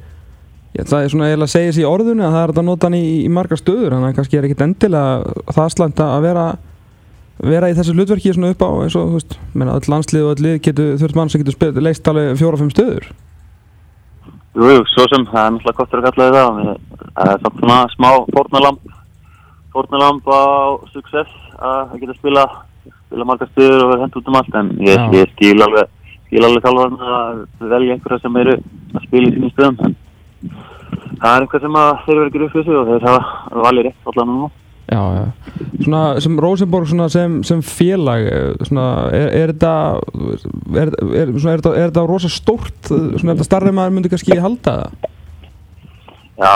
ég, 0.74 0.88
það 0.88 1.04
er 1.04 1.12
svona 1.12 1.28
eiginlega 1.28 1.46
að 1.46 1.54
segja 1.54 1.76
sér 1.76 1.84
í 1.84 1.90
orðunni 1.90 2.26
að 2.26 2.34
það 2.34 2.42
er 2.42 2.52
þetta 2.52 2.64
að 2.64 2.68
nota 2.70 2.88
hann 2.88 2.98
í, 2.98 3.04
í 3.22 3.30
margar 3.36 3.60
stöður, 3.60 3.94
þannig 3.94 4.10
að 4.10 4.18
kannski 4.18 4.40
er 4.40 4.48
ekkit 4.48 4.64
endilega 4.66 5.36
það 5.54 5.70
slæmt 5.76 6.02
að 6.02 6.26
vera, 6.26 6.48
vera 7.52 7.70
í 7.70 7.78
þessu 7.78 7.94
hlutverki 7.94 8.34
svona 8.34 8.50
upp 8.54 8.66
á, 8.66 8.70
eins 8.82 8.98
og, 8.98 9.12
þú 9.12 9.20
veist, 9.20 9.38
menna, 9.54 9.78
öll 9.78 9.94
landslið 9.94 10.26
og 10.26 10.34
öll 10.34 10.46
lið 10.48 10.60
getur, 10.66 10.92
þurft 11.04 11.20
mann 11.20 11.30
sem 11.30 11.44
getur 11.44 11.82
leist 11.86 12.10
alveg 12.10 12.34
fjóra-fimm 12.42 12.74
stöður. 12.74 13.10
Jú, 14.58 14.66
jú, 14.74 14.84
svo 14.90 15.04
sem 15.06 15.26
það 15.28 15.44
er 15.44 15.52
náttúrulega 15.54 15.78
kostur 15.78 16.00
að 16.00 16.06
kalla 16.08 16.28
það 16.34 16.56
það 17.18 17.28
er 17.30 17.42
samt 17.44 17.60
svona 17.60 17.76
smá 17.92 18.08
fórnalamb 18.34 18.94
fórnalamb 19.74 20.30
á 20.34 20.42
success 20.90 21.36
að 21.58 21.92
að 21.92 22.00
geta 22.02 22.16
spila 22.16 22.44
spila 23.08 23.28
margar 23.28 23.50
stöður 23.52 23.84
og 23.84 23.92
vera 23.92 24.04
hent 24.04 24.20
út 24.20 24.30
um 24.30 24.38
allt 24.38 24.60
en 24.60 24.70
ég, 24.84 25.08
ég 25.16 25.32
skil 25.34 25.56
alveg 25.64 25.90
skil 26.28 26.44
alveg 26.44 26.64
þjálfarinn 26.66 27.10
að 27.16 27.42
velja 27.72 27.96
einhverja 27.96 28.22
sem 28.22 28.40
eru 28.42 28.56
að 28.58 29.08
spila 29.08 29.28
í 29.28 29.34
sínum 29.34 29.52
stöðum 29.54 29.82
en 29.88 29.98
það 31.18 31.34
er 31.34 31.44
einhver 31.44 31.64
sem 31.64 31.82
að 31.82 31.92
þeir 32.06 32.16
eru 32.16 32.30
ekki 32.30 32.48
fyrir 32.54 32.66
sig 32.68 32.80
og 32.80 32.90
þeir 32.92 33.06
hafa 33.08 33.62
valið 33.66 33.88
rétt 33.88 34.10
allan 34.12 34.34
núna 34.34 34.54
Já, 34.88 35.02
já. 35.12 35.24
Svona 35.84 36.02
sem 36.24 36.38
Rosenborg 36.40 36.88
svona 36.88 37.10
sem, 37.12 37.42
sem 37.44 37.60
félag, 37.60 38.22
eh, 38.24 38.54
svona, 38.64 38.86
er, 39.12 39.50
þetta, 39.52 39.72
er, 40.72 40.94
er, 41.12 41.32
er, 41.52 41.90
er 41.90 42.08
rosa 42.08 42.30
stórt, 42.32 42.88
svona 42.88 43.34
er 43.34 43.36
þetta 43.36 43.44
starri 43.44 43.72
maður 43.76 43.98
myndi 43.98 44.12
kannski 44.14 44.38
halda 44.40 44.78
það? 44.78 45.10
Já, 46.38 46.52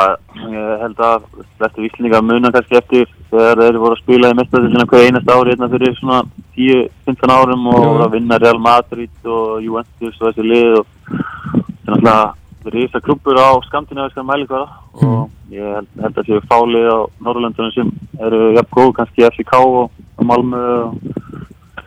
ég 0.49 0.81
held 0.87 1.03
að 1.05 1.27
flestir 1.59 1.85
víslendingar 1.85 2.25
muna 2.25 2.53
kannski 2.55 2.79
eftir 2.81 3.13
þegar 3.33 3.63
þeir 3.63 3.79
voru 3.81 3.97
að 3.97 4.03
spila 4.03 4.31
í 4.33 4.37
mestaðisina 4.39 4.87
hver 4.91 5.07
einast 5.07 5.33
ári 5.33 5.53
hérna 5.55 5.69
fyrir 5.73 5.97
svona 5.99 6.21
10-15 6.57 7.33
árum 7.33 7.67
og 7.73 7.81
voru 7.81 8.07
að 8.07 8.15
vinna 8.17 8.39
Real 8.43 8.61
Madrid 8.61 9.29
og 9.37 9.63
Juventus 9.65 10.21
og 10.21 10.29
þessi 10.29 10.47
lið 10.47 10.79
og 10.81 10.87
það 11.09 11.97
er 11.97 12.07
náttúrulega 12.07 12.73
risa 12.73 13.01
klubur 13.03 13.41
á 13.41 13.51
skandinaviska 13.67 14.23
mælikvara 14.23 14.69
og 15.03 15.31
ég 15.51 15.65
held, 15.77 15.89
held 16.05 16.21
að 16.21 16.29
séu 16.29 16.43
fálið 16.51 16.89
á 16.93 16.99
Norrlöndunum 17.27 17.73
sem 17.75 17.89
eru 18.23 18.53
jafn 18.55 18.75
góð 18.77 18.93
kannski 19.01 19.27
FCK 19.31 19.57
og, 19.59 19.89
og 20.19 20.29
Malmö 20.29 20.61
og 20.85 21.01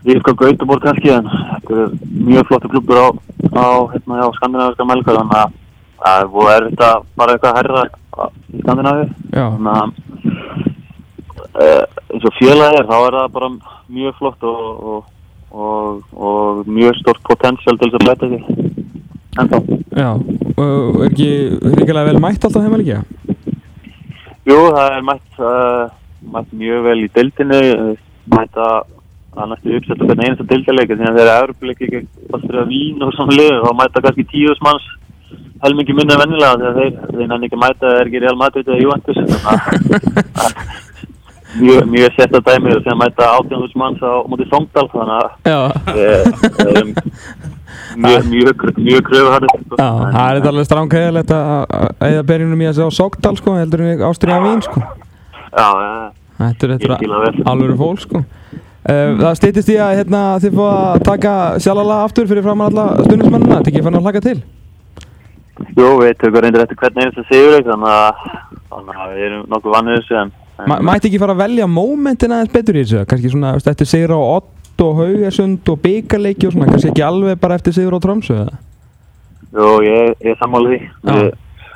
Rífka 0.05 0.35
Gautaborg 0.37 0.83
kannski 0.83 1.13
en 1.15 1.29
þetta 1.29 1.77
eru 1.77 1.85
mjög 2.25 2.49
flottu 2.49 2.73
klubur 2.73 2.99
á, 2.99 3.07
á, 3.55 3.67
hérna, 3.93 4.25
á 4.25 4.29
skandinaviska 4.35 4.89
mælikvara 4.89 5.23
þannig 5.23 5.39
að 5.45 5.61
það 6.05 6.49
er 6.51 6.57
er 6.57 6.67
þetta 6.69 6.89
bara 7.15 7.35
eitthvað 7.35 7.57
herra 7.59 7.85
í 8.53 8.61
Skandinavíu. 8.61 9.07
Já, 9.33 9.45
þannig 9.55 9.71
að 9.71 10.04
eins 11.55 12.25
og 12.27 12.33
félagi 12.39 12.79
er 12.81 12.87
þá 12.89 12.95
er 13.07 13.17
það 13.19 13.33
bara 13.35 13.49
mjög 13.95 14.17
flott 14.19 14.43
og, 14.49 14.63
og, 14.91 15.03
og, 15.51 16.01
og 16.15 16.67
mjög 16.67 16.97
stort 17.01 17.21
potential 17.29 17.77
til 17.79 17.91
þess 17.91 17.99
að 18.01 18.07
bæta 18.09 18.31
sig 18.31 18.41
ennþá 19.35 19.59
já, 19.95 20.09
og 20.55 20.99
er 21.03 21.09
ekki 21.09 21.29
ríkilega 21.75 22.07
vel 22.09 22.19
mætt 22.23 22.43
alltaf 22.47 22.63
heima 22.65 22.79
líka? 22.81 23.01
Jú, 24.45 24.57
það 24.75 24.89
er 24.97 25.05
mætt, 25.07 25.39
uh, 25.41 25.85
mætt 26.35 26.51
mjög 26.53 26.83
vel 26.85 26.99
í 27.05 27.07
deildinni, 27.15 27.61
uh, 27.75 27.95
mætt 28.35 28.59
að 28.61 28.91
að 29.35 29.49
næstu 29.51 29.73
uppsettu 29.75 30.05
hvernig 30.07 30.29
einasta 30.29 30.45
deildarleika 30.47 30.95
þannig 30.95 31.17
að 31.25 31.31
Evropuleiki 31.41 31.87
ekki 31.89 31.99
fastur 32.31 32.59
að 32.61 32.69
vín 32.71 33.01
og 33.03 33.09
svona 33.17 33.35
liður, 33.35 33.65
þá 33.65 33.71
mæta 33.81 34.03
kannski 34.05 34.23
tíus 34.31 34.61
manns 34.63 34.85
helmingi 35.65 35.95
minna 35.97 36.15
vennilega 36.21 36.55
þegar 36.61 36.77
þeir, 36.79 36.93
þeir 37.17 37.27
nenni 37.33 37.49
ekki 37.49 37.57
að 37.57 37.63
mæta 37.65 37.83
það 37.89 37.99
er 37.99 38.07
ekki 38.11 38.21
Real 38.23 38.39
Madrid 38.39 38.69
eða 38.71 38.79
Juventus 38.85 39.19
þannig 39.19 39.43
að- 39.51 39.59
að 40.45 40.51
mjög, 41.59 41.87
mjög 41.93 42.15
setta 42.17 42.41
dæmi 42.45 42.73
og 42.75 42.83
þegar 42.83 42.99
mæta 43.01 43.29
18.000 43.39 43.79
manns 43.81 44.03
á 44.03 44.13
móti 44.29 44.47
Songdal 44.51 44.87
þannig 44.93 45.15
að 45.19 45.29
við 45.95 46.07
við 46.59 46.71
erum 46.73 46.91
mjög, 47.95 48.27
mjög, 48.33 48.65
mjög 48.77 49.07
kröfuharðir 49.09 49.53
sko. 49.55 49.79
það 49.79 50.21
er 50.25 50.39
þetta 50.39 50.51
alveg 50.53 50.69
stránkæðilegt 50.69 51.33
að 51.37 51.73
eða 52.09 52.27
berjunum 52.31 52.63
í 52.63 52.69
að 52.69 52.77
segja 52.79 52.91
á 52.91 52.99
Sogdal 52.99 53.35
sko, 53.39 53.57
heldur 53.59 53.85
en 53.85 54.05
Ástriða 54.09 54.43
Vín 54.45 54.63
sko. 54.65 54.85
Já, 55.55 55.69
Þetta 56.35 56.67
er 56.67 56.71
þetta 56.75 57.45
alveg 57.47 57.77
fólk 57.79 58.01
sko. 58.03 58.21
Uh, 58.85 59.15
það 59.17 59.37
stýttist 59.39 59.69
í 59.73 59.79
að 59.81 59.95
hérna, 59.97 60.19
þið 60.43 60.57
fá 60.59 60.65
að 60.69 60.99
taka 61.07 61.31
sjálfala 61.63 61.95
aftur 62.05 62.27
fyrir 62.29 62.45
framan 62.45 62.67
alla 62.69 63.05
stundismennina, 63.07 63.55
þetta 63.57 63.71
ekki 63.71 63.81
fann 63.81 63.97
að 63.97 64.05
hlaka 64.05 64.21
til 64.21 64.35
Jú, 65.73 65.87
við 66.03 66.11
tökum 66.21 66.43
reyndir 66.43 66.61
eftir 66.61 66.77
hvern 66.77 66.99
einasta 66.99 67.23
sigur 67.25 67.63
þannig 67.65 67.95
að, 67.95 68.27
þannig 68.69 68.99
að 69.01 69.15
við 69.15 69.25
erum 69.29 69.47
nokkuð 69.55 69.77
en, 69.79 69.89
en 70.19 70.33
Ma 70.63 70.77
Mætti 70.79 71.09
ekki 71.09 71.19
fara 71.19 71.35
að 71.35 71.41
velja 71.43 71.65
mómentin 71.67 72.31
aðeins 72.31 72.53
betur 72.53 72.77
í 72.77 72.83
þessu, 72.85 73.01
kannski 73.09 73.31
svona 73.33 73.55
eftir 73.59 73.89
sigur 73.89 74.15
á 74.15 74.19
Ott 74.37 74.83
og 74.85 74.99
Haugesund 75.01 75.71
og 75.71 75.81
byggarleiki 75.83 76.47
og 76.47 76.55
svona, 76.55 76.69
kannski 76.71 76.91
ekki 76.93 77.03
alveg 77.03 77.39
bara 77.41 77.57
eftir 77.59 77.75
sigur 77.75 77.97
á 77.97 77.99
Tromsö 78.03 78.37
eða? 78.45 78.59
Jú, 79.55 79.67
ég, 79.83 80.13
ég 80.23 80.31
er 80.31 80.39
sammála 80.39 80.71
því. 80.71 80.79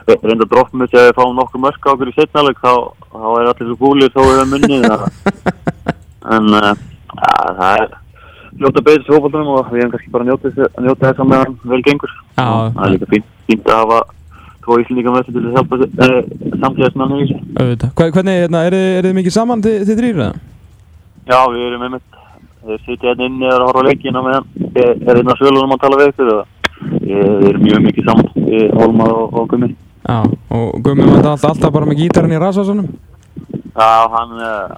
Við 0.10 0.24
reynda 0.26 0.46
að 0.48 0.52
droppum 0.54 0.84
þessu 0.84 1.00
að 1.00 1.10
við 1.10 1.18
fáum 1.20 1.36
nokkuð 1.38 1.64
mörk 1.64 1.86
á 1.86 1.92
okkur 1.92 2.10
í 2.10 2.14
setnaleg 2.16 2.62
þá, 2.64 2.72
þá 3.14 3.26
er 3.30 3.50
allir 3.52 3.68
svo 3.68 3.76
gúlir 3.80 4.14
þó 4.16 4.22
við 4.24 4.40
höfum 4.40 4.54
munnið 4.56 4.88
en 6.36 6.56
uh, 6.58 6.72
ja, 7.20 7.36
það 7.60 7.84
er 7.84 7.92
ljóta 8.60 8.84
beðis 8.88 9.08
fókvöldunum 9.08 9.52
og 9.54 9.70
við 9.70 9.84
hefum 9.84 9.94
kannski 9.94 10.14
bara 10.16 10.26
að 10.26 10.32
njóta 10.32 10.50
þess 10.50 10.72
að 10.72 10.88
njóta 10.88 11.06
þess 11.06 11.24
að 11.24 11.30
meðan 11.34 11.60
vel 11.74 11.82
gengur. 11.86 12.16
Það 12.40 12.82
er 12.88 12.96
líka 12.96 13.12
fínt, 13.14 13.30
fínt 13.52 13.70
að 13.70 13.84
hafa 13.84 14.00
tvo 14.70 14.78
íslendinga 14.84 15.14
með 15.16 15.26
þessu 15.26 15.34
til 15.34 15.50
að 15.50 15.58
hjálpa 15.58 15.80
uh, 15.82 16.22
samtíðasmennu 16.62 17.18
í 17.20 17.26
þessu 17.26 17.42
Auðvitað. 17.64 17.92
Hva- 17.98 18.12
Hvernig, 18.16 18.40
hérna, 18.46 18.62
er 18.70 18.78
þið- 18.78 19.18
mikið 19.20 19.36
saman 19.36 19.64
þið, 19.66 19.92
eða? 20.14 20.30
Já, 21.30 21.40
við 21.54 21.66
erum 21.68 21.84
einmitt, 21.90 22.18
þeir 22.70 22.80
sitja 22.86 23.10
hérna 23.12 23.26
inni 23.30 23.50
og 23.50 23.66
horfa 23.68 23.82
á 23.82 23.88
leikina 23.90 24.22
meðan 24.26 24.48
ég 24.78 24.90
er 25.10 25.20
hérna 25.20 25.36
svölunum 25.38 25.74
að 25.76 25.82
tala 25.84 26.00
við 26.00 26.12
ykkur 26.14 26.32
og 26.34 26.46
ég- 27.02 27.38
við 27.40 27.48
erum 27.50 27.64
mjög 27.68 27.82
mikið 27.90 28.08
saman, 28.10 28.30
við 28.50 28.66
Hólmar 28.80 29.12
og, 29.14 29.34
og 29.42 29.48
Gummi. 29.52 29.70
Já, 30.10 30.20
og 30.58 30.84
Gummi 30.86 31.06
var 31.10 31.28
alltaf, 31.34 31.50
alltaf 31.52 31.74
bara 31.76 31.86
með 31.90 32.00
gítarinn 32.06 32.34
í 32.38 32.40
rasasunum 32.42 32.88
Já, 33.80 33.90
hann, 34.16 34.32
eh, 34.42 34.76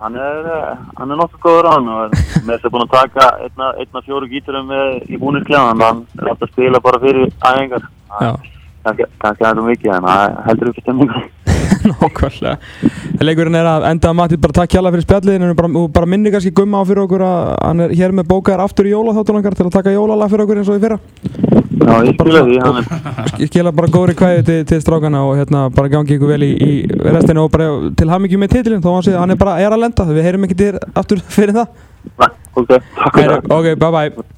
hann 0.00 0.14
er, 0.16 0.46
eh, 0.54 0.76
hann 0.98 1.10
er 1.12 1.16
nokkuð 1.20 1.42
góður 1.44 1.68
á 1.68 1.72
hann 1.74 1.88
og 1.88 2.14
með 2.46 2.54
þess 2.56 2.64
að 2.66 2.72
búin 2.74 2.86
að 2.86 2.94
taka 2.94 3.26
einna, 3.44 3.68
einna 3.82 4.02
fjóru 4.06 4.28
gíturum 4.30 4.66
með 4.72 5.10
í 5.10 5.18
búniskleðan, 5.20 5.82
hann 5.84 6.00
er 6.18 6.30
alltaf 6.32 6.48
að 6.48 6.52
spila 6.54 6.80
bara 6.80 6.98
fyrir 7.04 7.28
æfingar. 7.44 7.84
Já, 8.20 8.32
Aðeins 8.84 9.58
of 9.58 9.64
mikið, 9.68 9.94
en 9.96 10.08
það 10.10 10.36
heldur 10.48 10.70
í 10.74 10.82
stemningu. 10.82 11.24
nákvæmlega 11.84 12.56
Leikurinn 13.24 13.56
er 13.58 13.66
að 13.68 13.86
enda 13.90 14.10
að 14.10 14.16
Matti 14.18 14.38
bara 14.40 14.56
takk 14.56 14.74
hjá 14.74 14.80
fyrir 14.84 15.04
spjallið 15.04 15.42
en 15.44 15.54
bara, 15.58 15.70
og 15.80 15.90
bara 15.94 16.08
minni 16.08 16.32
kannski 16.32 16.52
Gumma 16.56 16.80
á 16.80 16.88
fyrir 16.88 17.04
okkur 17.04 17.24
að 17.24 17.40
hann 17.64 17.84
er 17.84 17.94
hér 17.96 18.14
með 18.16 18.28
bókaðar 18.30 18.64
aftur 18.64 18.88
í 18.88 18.92
jólaþáttunangar 18.94 19.56
til 19.58 19.66
að 19.68 19.74
taka 19.76 19.94
jólalag 19.94 20.32
fyrir 20.32 20.44
okkur 20.46 20.60
eins 20.60 20.70
og 20.72 20.78
í 20.78 20.84
fyrra 20.84 20.98
Já, 21.74 21.94
ég 22.06 22.14
skilja 22.16 22.42
því, 22.46 22.58
hann 22.64 22.78
er, 22.80 22.84
Sk- 23.32 23.48
skila 23.50 23.72
bara 23.76 23.92
góðri 23.96 24.16
kvæði 24.18 24.44
til, 24.48 24.58
til 24.70 24.80
strákana 24.84 25.24
og 25.28 25.34
hérna 25.40 25.64
bara 25.74 25.92
gangi 25.92 26.16
ykkur 26.16 26.32
vel 26.34 26.46
í, 26.46 26.52
í 26.54 26.72
restinu 27.04 27.44
og 27.46 27.52
bara 27.54 27.70
til 27.98 28.08
hamingjum 28.12 28.44
með 28.44 28.54
titilin 28.58 28.84
þó 28.84 28.92
hann 28.94 29.06
sé 29.08 29.16
hann 29.18 29.34
er 29.34 29.40
bara 29.40 29.58
er 29.64 29.74
að 29.74 29.84
lenda 29.84 30.08
við 30.12 30.28
heyrum 30.28 30.48
ekki 30.48 30.60
til 30.62 30.72
aftur 30.94 31.24
fyrir 31.36 31.56
það 31.58 31.68
Nei, 32.20 32.30
ok, 32.54 32.70
takk 32.70 33.18
fyrir 33.18 33.20
Heyra, 33.20 33.40
það. 33.40 33.58
Ok, 33.58 33.66
bye 33.80 33.92
bye 33.98 34.30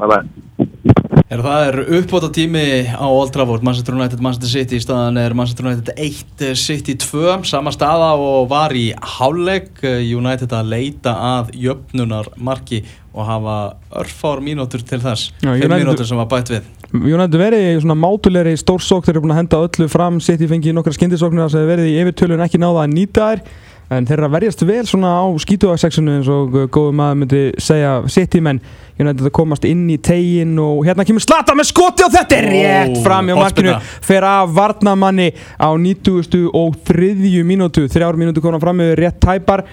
Bye 0.00 0.08
bye. 0.14 1.06
Er 1.28 1.42
það 1.44 1.64
er 1.68 1.76
uppbóta 1.98 2.30
tími 2.34 2.62
á 2.90 3.04
Old 3.06 3.30
Trafford, 3.34 3.62
Manchester 3.66 3.94
United, 3.94 4.22
Manchester 4.24 4.50
City 4.50 4.78
í 4.78 4.82
staðan 4.82 5.18
er 5.20 5.34
Manchester 5.36 5.66
United 5.68 5.92
1, 5.94 6.24
eh, 6.42 6.54
City 6.58 6.96
2 6.98 7.44
sama 7.46 7.70
staða 7.74 8.14
og 8.18 8.48
var 8.50 8.70
í 8.74 8.90
hálfleik. 8.94 9.70
Eh, 9.84 10.00
United 10.16 10.50
að 10.56 10.72
leita 10.72 11.14
að 11.14 11.52
jöfnunar 11.54 12.32
marki 12.36 12.82
og 13.14 13.26
hafa 13.26 13.56
örfár 14.00 14.40
mínútur 14.42 14.82
til 14.86 14.98
þess. 15.02 15.32
Já, 15.42 15.52
5 15.54 15.64
United- 15.64 15.86
mínútur 15.86 16.06
sem 16.06 16.16
var 16.16 16.26
bætt 16.26 16.50
við. 16.50 16.62
United 16.92 17.38
verið 17.38 17.66
í 17.76 17.80
svona 17.82 17.94
mátulegri 17.94 18.56
stórsók 18.58 19.04
þeir 19.04 19.16
eru 19.16 19.20
búin 19.22 19.34
að 19.36 19.42
henda 19.42 19.62
öllu 19.68 19.88
fram. 19.88 20.20
Sitt 20.20 20.40
í 20.40 20.48
fengi 20.48 20.72
nokkra 20.74 20.92
skyndisóknir 20.92 21.50
sem 21.50 21.60
hefur 21.60 21.76
verið 21.76 21.90
í 21.90 21.98
yfirtölun 22.02 22.42
ekki 22.42 22.58
náða 22.58 22.86
að 22.86 22.94
nýta 22.94 23.20
þær 23.30 23.40
en 23.90 24.06
þeir 24.06 24.20
eru 24.20 24.28
að 24.28 24.34
verjast 24.36 24.62
vel 24.68 24.82
svona 24.86 25.10
á 25.18 25.26
skítuagsexunu 25.42 26.12
eins 26.18 26.30
og 26.30 26.54
uh, 26.54 26.66
góðum 26.70 27.00
maður 27.00 27.18
myndi 27.22 27.42
segja 27.62 27.96
sitt 28.12 28.36
í 28.38 28.42
menn. 28.44 28.60
United 29.00 29.24
að 29.24 29.34
komast 29.34 29.64
inn 29.64 29.86
í 29.90 29.96
tegin 30.04 30.52
og 30.60 30.84
hérna 30.84 31.06
kemur 31.08 31.24
Slata 31.24 31.54
með 31.56 31.70
skoti 31.70 32.04
og 32.04 32.12
þetta 32.14 32.36
er 32.36 32.48
rétt 32.52 32.98
fram 33.04 33.30
hjá 33.30 33.36
markinu 33.38 33.76
fer 34.04 34.26
af 34.28 34.52
varnamanni 34.54 35.30
á 35.56 35.68
90. 35.72 36.50
og 36.52 36.76
þriðju 36.86 37.44
mínútu. 37.48 37.86
Þrjár 37.90 38.20
mínútu 38.20 38.44
komna 38.44 38.60
fram 38.62 38.78
með 38.82 38.94
rétt 39.00 39.20
tæpar 39.24 39.64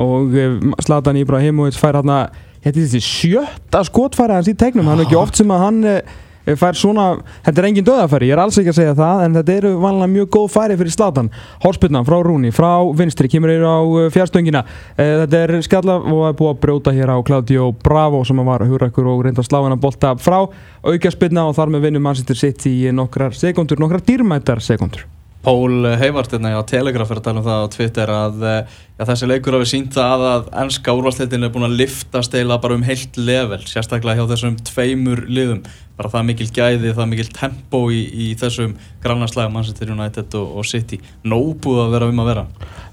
og 0.00 0.36
uh, 0.36 0.58
Zlatan 0.86 1.18
Ibrahimovic 1.20 1.78
fær 1.80 2.00
hérna 2.00 2.26
þetta 2.66 2.80
er 2.80 2.86
þessi 2.86 3.02
sjötta 3.04 3.82
skotfæra 3.86 4.40
hans 4.40 4.50
í 4.50 4.56
tegnum. 4.58 4.88
Hann 4.90 5.02
er 5.02 5.06
ekki 5.06 5.18
oft 5.20 5.38
sem 5.38 5.52
að 5.54 5.62
hann 5.62 5.82
eh, 5.86 6.16
fær 6.54 6.78
svona, 6.78 7.08
þetta 7.46 7.62
er 7.62 7.68
engin 7.70 7.88
döðafæri, 7.88 8.30
ég 8.30 8.36
er 8.36 8.44
alls 8.44 8.60
ekki 8.60 8.70
að 8.70 8.78
segja 8.78 8.96
það 8.98 9.24
en 9.24 9.40
þetta 9.40 9.56
eru 9.56 9.74
vanlega 9.82 10.12
mjög 10.14 10.30
góð 10.36 10.48
færi 10.54 10.78
fyrir 10.78 10.94
Zlatan. 10.94 11.32
Hórspilnan 11.64 12.06
frá 12.06 12.20
Rúni, 12.22 12.54
frá 12.54 12.70
vinstri 12.94 13.30
kemur 13.32 13.50
yfir 13.50 13.66
á 13.66 13.78
eh, 13.82 14.10
fjárstöngina 14.14 14.64
Eh, 14.96 15.12
þetta 15.22 15.42
er 15.44 15.52
skalla 15.64 15.96
og 16.00 16.22
er 16.28 16.36
búið 16.38 16.52
að 16.54 16.62
brjóta 16.62 16.94
hér 16.96 17.12
á 17.12 17.16
Claudio 17.26 17.72
Bravo 17.84 18.22
sem 18.24 18.40
var 18.48 18.64
hugrakkur 18.64 19.10
og 19.12 19.26
reynda 19.26 19.44
að 19.44 19.50
slá 19.50 19.60
hann 19.62 19.76
að 19.76 19.82
bolta 19.84 20.14
frá. 20.20 20.38
Aukaspilna 20.86 21.48
og 21.50 21.58
þar 21.58 21.74
með 21.74 21.88
vinnum 21.88 22.08
Manchester 22.08 22.38
City 22.38 22.78
í 22.86 22.94
nokkrar 22.96 23.36
sekundur, 23.36 23.80
nokkrar 23.82 24.04
dýrmættar 24.06 24.64
sekundur 24.64 25.06
Pól 25.46 25.86
Heivart 25.94 26.32
hérna 26.34 26.56
á 26.58 26.62
Telegraf 26.66 27.12
er 27.12 27.20
að 27.20 27.26
tala 27.28 27.38
um 27.38 27.44
það 27.46 27.60
á 27.62 27.66
Twitter 27.70 28.10
að 28.10 28.40
eh, 28.50 28.78
já, 28.98 29.02
þessi 29.06 29.26
leikur 29.30 29.54
hafi 29.54 29.68
sínt 29.70 29.92
það 29.94 30.24
að 30.26 30.48
ennska 30.62 30.94
úrvalstildin 30.98 31.46
er 31.46 31.52
búin 31.54 31.68
að 31.68 31.76
liftast 31.78 32.34
eila 32.34 32.56
bara 32.58 32.74
um 32.74 32.82
heilt 32.82 33.14
level, 33.14 33.60
sérstaklega 33.70 34.18
hjá 34.18 34.32
þessum 34.32 34.56
tveimur 34.66 35.22
liðum, 35.30 35.60
bara 35.94 36.10
það 36.16 36.26
mikil 36.32 36.48
gæði, 36.50 36.96
það 36.98 37.10
mikil 37.12 37.28
tempo 37.36 37.84
í, 37.94 38.00
í 38.10 38.26
þessum 38.40 38.74
grannarslag 39.04 39.54
Manchester 39.54 39.94
United 39.94 40.34
og, 40.40 40.58
og 40.58 40.66
City. 40.66 40.98
Nóbúð 41.22 41.84
að 41.84 41.94
vera 41.94 42.10
um 42.10 42.24
að 42.24 42.32
vera. 42.32 42.44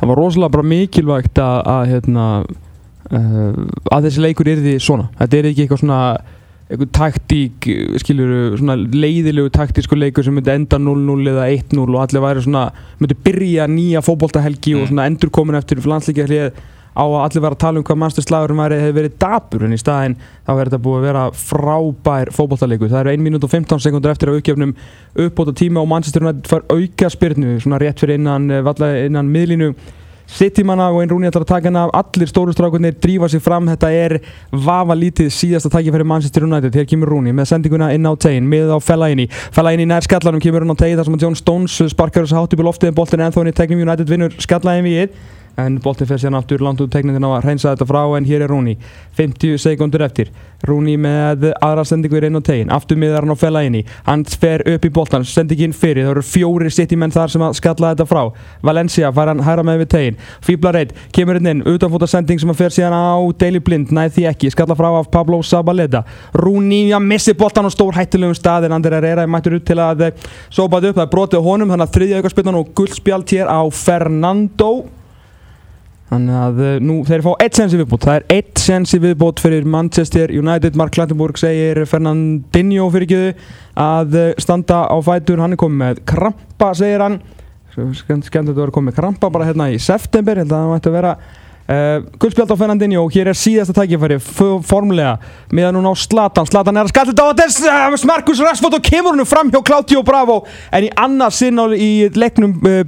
Það 0.03 0.13
var 0.13 0.21
rosalega 0.21 0.67
mikilvægt 0.75 1.41
að, 1.41 1.57
að, 1.73 1.83
hérna, 1.95 2.29
uh, 3.09 3.51
að 3.97 4.11
þessi 4.11 4.25
leikur 4.27 4.53
er 4.53 4.61
því 4.61 4.77
svona. 4.91 5.09
Þetta 5.23 5.41
er 5.41 5.49
ekki 5.49 5.65
eitthvað 5.65 5.81
svona 5.87 6.05
eitthvað 6.73 6.91
taktík, 6.97 7.67
svona 8.57 8.75
leiðilegu 8.75 9.51
taktísku 9.53 9.95
leikur 9.95 10.25
sem 10.25 10.33
myndi 10.33 10.49
enda 10.53 10.79
0-0 10.81 11.29
eða 11.29 11.47
1-0 11.53 11.83
og 11.85 11.99
allir 12.01 12.23
væri 12.25 12.43
svona 12.43 12.71
myndi 12.99 13.17
byrja 13.25 13.67
nýja 13.69 14.01
fótboltahelgi 14.01 14.73
og 14.75 14.87
Mm. 14.87 14.89
svona 14.89 15.05
endur 15.05 15.29
komin 15.29 15.55
eftir 15.55 15.77
landslíkja 15.77 16.25
hlið 16.27 16.51
á 16.93 17.03
að 17.09 17.23
allir 17.25 17.41
vera 17.41 17.55
að 17.55 17.59
tala 17.59 17.77
um 17.79 17.83
hvað 17.83 17.97
mannstyrslagurum 17.97 18.59
væri 18.61 18.79
hefur 18.81 18.97
verið 19.01 19.17
dapur. 19.17 19.63
En 19.63 19.73
í 19.73 19.79
staðinn 19.81 20.15
þá 20.45 20.51
er 20.53 20.69
þetta 20.69 20.83
búið 20.85 20.97
að 20.99 21.07
vera 21.07 21.31
frábær 21.31 22.31
fótboltaleikur. 22.31 22.89
Það 22.89 22.99
eru 22.99 23.09
1 23.09 23.23
minút 23.23 23.43
og 23.43 23.49
15 23.49 23.79
sekundur 23.79 24.11
eftir 24.11 24.29
að 24.29 24.41
uppgefnum 24.41 24.75
uppbóta 25.15 25.53
tíma 25.53 25.81
og 25.81 25.89
United 25.89 26.47
fær 26.47 26.61
auka 26.69 27.09
spyrnu 27.09 27.59
svona 27.61 27.79
rétt 27.79 27.99
fyrir 27.99 28.15
innan, 28.19 28.51
eh, 28.51 28.61
varla 28.61 28.93
innan 30.23 30.31
miðlínu 30.31 30.31
Citymanna 30.33 30.89
og 30.91 31.01
einn 31.01 31.11
rúni 31.11 31.27
ætlar 31.27 31.43
að 31.43 31.51
taka 31.51 31.69
hana 31.69 31.89
allir 31.93 32.27
stóru 32.27 32.53
strákunir 32.53 32.95
drífa 32.99 33.29
sig 33.29 33.41
fram. 33.41 33.67
Þetta 33.67 33.91
er 33.91 34.21
vafa 34.51 34.95
lítið 34.95 35.29
síðasta 35.29 35.69
tækifæri 35.69 36.03
Manchester 36.03 36.43
United. 36.43 36.73
Hér 36.73 36.87
kemur 36.87 37.11
rúni 37.11 37.33
með 37.33 37.51
sendinguna 37.51 37.91
inn 37.93 38.05
á 38.07 38.13
tegin 38.15 38.47
með 38.47 38.73
á 38.73 38.79
Fellaini. 38.81 39.27
Fellaini 39.29 39.85
nær 39.85 40.01
skallanum 40.01 40.41
kemur 40.41 40.63
hann 40.63 40.73
á 40.73 40.79
tegin 40.79 40.97
þar 40.97 41.05
sem 41.05 41.13
að 41.17 41.23
John 41.23 41.35
Stones 41.35 41.77
sparkar 41.93 42.25
þessu 42.25 42.39
hátt 42.39 42.53
upp 42.53 42.59
í 42.59 42.67
loftið 42.67 42.89
en 42.89 42.97
boltin 42.97 43.25
ennþá 43.27 43.47
í 43.47 43.53
tegnum. 43.53 43.83
United 43.83 44.09
vinnur 44.09 44.33
skallaðin 44.39 44.87
við 44.87 45.17
en 45.57 45.77
boltin 45.83 46.07
fer 46.09 46.17
síðan 46.17 46.39
aftur 46.39 46.61
langt 46.65 46.81
út 46.81 46.91
teknindin 46.93 47.25
á 47.29 47.37
að 47.37 47.45
reynsa 47.45 47.73
þetta 47.73 47.85
frá 47.85 48.01
en 48.17 48.25
hér 48.25 48.45
er 48.45 48.49
Rúni. 48.49 48.73
50 49.17 49.59
sekundur 49.61 50.01
eftir. 50.01 50.31
Rúni 50.65 50.95
með 50.97 51.51
aðra 51.61 51.83
sendingu 51.85 52.17
í 52.17 52.21
reyn 52.23 52.39
og 52.39 52.43
tegin 52.47 52.71
aftur 52.73 52.97
miðar 52.97 53.25
hann 53.25 53.35
á 53.35 53.37
fella 53.37 53.61
inn 53.67 53.75
í. 53.77 53.85
Hann 54.07 54.23
fer 54.25 54.63
upp 54.73 54.85
í 54.87 54.89
boltan, 54.93 55.25
sendingin 55.27 55.73
fyrir. 55.75 56.05
Það 56.07 56.11
eru 56.15 56.23
fjóri 56.25 56.71
sitt 56.73 56.91
í 56.95 56.97
menn 56.97 57.13
þar 57.13 57.29
sem 57.29 57.43
að 57.45 57.57
skalla 57.59 57.91
þetta 57.93 58.07
frá. 58.09 58.23
Valencia 58.63 59.11
fær 59.13 59.29
hann 59.29 59.43
hæra 59.43 59.63
með 59.63 59.83
við 59.83 59.89
tegin 59.93 60.17
Fíbla 60.43 60.71
reynd, 60.73 60.91
kemur 61.13 61.37
inn 61.37 61.51
inn. 61.51 61.63
Utanfóta 61.69 62.07
sending 62.09 62.39
sem 62.41 62.49
að 62.49 62.59
fer 62.63 62.73
síðan 62.73 62.97
á 62.97 63.21
Daily 63.37 63.59
Blind. 63.59 63.93
Næð 63.93 64.17
því 64.17 64.23
ekki, 64.31 64.51
skalla 64.55 64.75
frá 64.79 64.89
af 64.97 65.11
Pablo 65.11 65.41
Zabaleta. 65.43 66.03
Rúni 66.33 66.93
að 66.95 67.05
missi 67.05 67.33
boltan 67.37 67.67
á 67.67 67.71
stór 67.73 67.93
hættilegum 67.93 68.35
stað 68.37 68.65
en 68.65 68.73
Ander 68.79 68.97
Herrera 68.97 69.21
er 69.27 69.29
mættur 69.29 69.59
út 69.59 69.65
til 69.67 69.77
að 69.77 70.09
sópa 70.49 70.81
þetta 70.81 70.89
upp, 70.89 70.97
það 70.97 71.05
er 71.05 71.13
brotið 71.13 71.39
á 71.39 71.47
honum 71.47 71.71
þannig 76.13 76.37
að 76.39 76.61
og 76.61 76.63
uh, 76.63 76.71
nú 76.85 76.95
þeir 77.07 77.23
fá 77.25 77.31
eitt 77.43 77.57
sens 77.59 77.73
í 77.75 77.79
viðbót. 77.81 78.05
Það 78.07 78.19
er 78.21 78.25
eitt 78.37 78.61
sens 78.63 78.93
í 78.95 79.01
viðbót 79.03 79.41
fyrir 79.43 79.67
Manchester 79.67 80.31
United. 80.33 80.77
Mark 80.79 80.93
Klattenburg 80.95 81.39
segir 81.41 81.83
Fernandinho 81.89 82.87
fyrir 82.93 83.07
ekki 83.09 83.51
að 83.83 84.17
uh, 84.21 84.27
standa 84.41 84.83
á 84.87 84.97
fætur. 85.03 85.41
Hann 85.43 85.57
er 85.57 85.61
komið 85.61 85.81
með 85.83 86.03
krampa 86.13 86.73
segir 86.77 87.03
hann. 87.05 87.19
Skemmt 87.73 88.27
að 88.29 88.51
þetta 88.51 88.59
var 88.61 88.71
komið 88.75 88.91
með 88.91 88.99
krampa 88.99 89.29
bara 89.33 89.47
hérna 89.49 89.71
í 89.73 89.79
september. 89.81 90.37
Held 90.43 90.51
að 90.53 90.59
það 90.61 90.73
mætti 90.75 90.91
að 90.91 90.97
vera 90.99 91.13
uh, 91.17 91.95
Guldspjald 92.21 92.53
á 92.53 92.57
Fernandinho. 92.61 93.05
Og 93.07 93.15
hér 93.17 93.31
er 93.33 93.39
síðasta 93.39 93.73
tækifæri 93.79 94.19
Formlega 94.21 95.15
meðan 95.57 95.79
hún 95.81 95.89
á 95.89 95.93
Slatan 95.97 96.49
Slatan 96.49 96.77
er 96.77 96.85
að 96.85 96.93
skalla 96.93 97.15
þetta 97.15 97.25
á 97.25 97.29
þetta. 97.33 97.47
Er 97.89 98.05
Marcus 98.11 98.43
Rashford 98.45 98.77
og 98.77 98.85
kemur 98.85 99.17
húnu 99.17 99.25
fram 99.25 99.49
hjá 99.49 99.63
Claudio 99.65 100.05
Bravo. 100.05 100.43
En 100.69 100.85
í 100.85 100.93
annars 101.01 101.41
sinn 101.41 101.57
á- 101.57 101.73
í 101.73 101.91
leiknum 102.13 102.59
uh, 102.61 102.83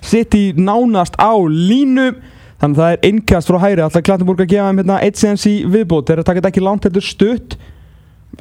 Bjargar 0.00 0.08
City 0.08 0.52
nánast 0.56 1.14
á 1.18 1.32
línu. 1.46 2.14
Þannig 2.60 2.76
að 2.76 2.82
það 2.82 2.92
er 2.92 3.08
innkast 3.08 3.48
frá 3.48 3.58
hæri 3.62 3.82
alltaf 3.82 4.02
Klattenburg 4.04 4.40
að 4.40 4.50
gefa 4.52 4.68
þeim 4.68 4.80
hérna 4.82 5.00
eitt 5.00 5.16
séðans 5.16 5.46
í 5.48 5.64
viðbót. 5.64 6.06
Þeir 6.06 6.12
eru 6.12 6.20
að 6.20 6.26
taka 6.28 6.40
þetta 6.40 6.50
ekki 6.50 6.64
langt 6.64 6.84
heldur 6.84 7.06
stutt 7.06 7.56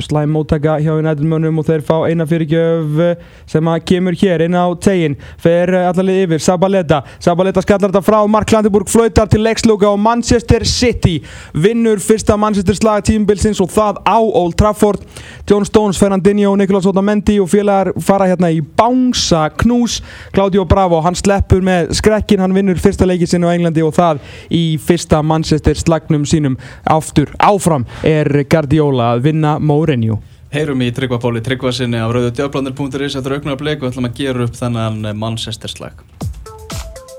slæm 0.04 0.32
móttaka 0.34 0.78
hjá 0.82 0.92
United 0.96 1.26
mönnum 1.28 1.60
og 1.62 1.68
þeir 1.68 1.84
fá 1.86 1.96
eina 2.08 2.26
fyrirgjöf 2.30 3.00
eh, 3.04 3.24
sem 3.50 3.70
að 3.72 3.84
kemur 3.92 4.18
hér 4.20 4.46
inn 4.46 4.58
á 4.58 4.66
tegin 4.82 5.18
fer 5.42 5.74
eh, 5.74 5.88
allarlið 5.90 6.24
yfir 6.26 6.44
Sabaleta. 6.44 7.02
Sabaleta 7.24 7.64
skallar 7.66 7.92
þetta 7.92 8.04
frá 8.06 8.20
Mark 8.32 8.50
Klandenburg 8.50 8.90
flautar 8.92 9.30
til 9.32 9.44
leiksloka 9.46 9.90
og 9.90 10.00
Manchester 10.02 10.66
City 10.68 11.20
vinnur 11.54 12.02
fyrsta 12.04 12.38
Manchester 12.40 12.78
slag 12.78 13.06
tímbilsins 13.10 13.62
og 13.64 13.72
það 13.74 14.02
á 14.06 14.18
Old 14.20 14.58
Trafford. 14.60 15.04
John 15.50 15.66
Stones, 15.66 15.98
Fernandinho, 15.98 16.56
Nicolas 16.56 16.86
Otamendi 16.86 17.40
og 17.42 17.50
félagar 17.50 17.94
fara 18.06 18.28
hérna 18.30 18.52
í 18.54 18.62
bánsa 18.62 19.48
knús. 19.58 20.00
Claudio 20.36 20.66
Bravo, 20.70 21.02
hann 21.02 21.18
sleppur 21.18 21.64
með 21.66 21.94
skrekkin, 21.98 22.44
hann 22.44 22.54
vinnur 22.56 22.80
fyrsta 22.80 23.08
leikið 23.10 23.34
sinni 23.34 23.50
á 23.50 23.56
Englandi 23.56 23.84
og 23.86 23.96
það 23.98 24.22
í 24.54 24.64
fyrsta 24.82 25.24
Manchester 25.26 25.78
slagnum 25.80 26.28
sínum. 26.30 26.60
Aftur 26.86 27.34
áfram 27.42 27.88
er 28.06 28.44
Guardiola 28.50 29.14
að 29.16 29.26
vinna 29.30 29.58
Mourinho. 29.90 30.20
Heyrum 30.54 30.82
í 30.86 30.90
Tryggva 30.94 31.18
Póli 31.22 31.42
Tryggva 31.42 31.72
sinni 31.74 31.98
af 31.98 32.12
rauðu 32.14 32.30
djöfblandir.is 32.38 33.16
eftir 33.18 33.34
auknar 33.34 33.58
bleik 33.58 33.82
og 33.82 33.90
ætlum 33.90 34.06
að 34.06 34.20
gera 34.20 34.46
upp 34.46 34.58
þennan 34.58 35.18
Manchester 35.18 35.70
slag 35.70 36.04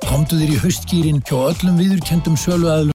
Komdu 0.07 0.39
þér 0.39 0.53
í 0.55 0.59
haustgýrin 0.63 1.19
hjá 1.27 1.37
öllum 1.51 1.77
viðurkendum 1.79 2.37
söluaðlum 2.39 2.89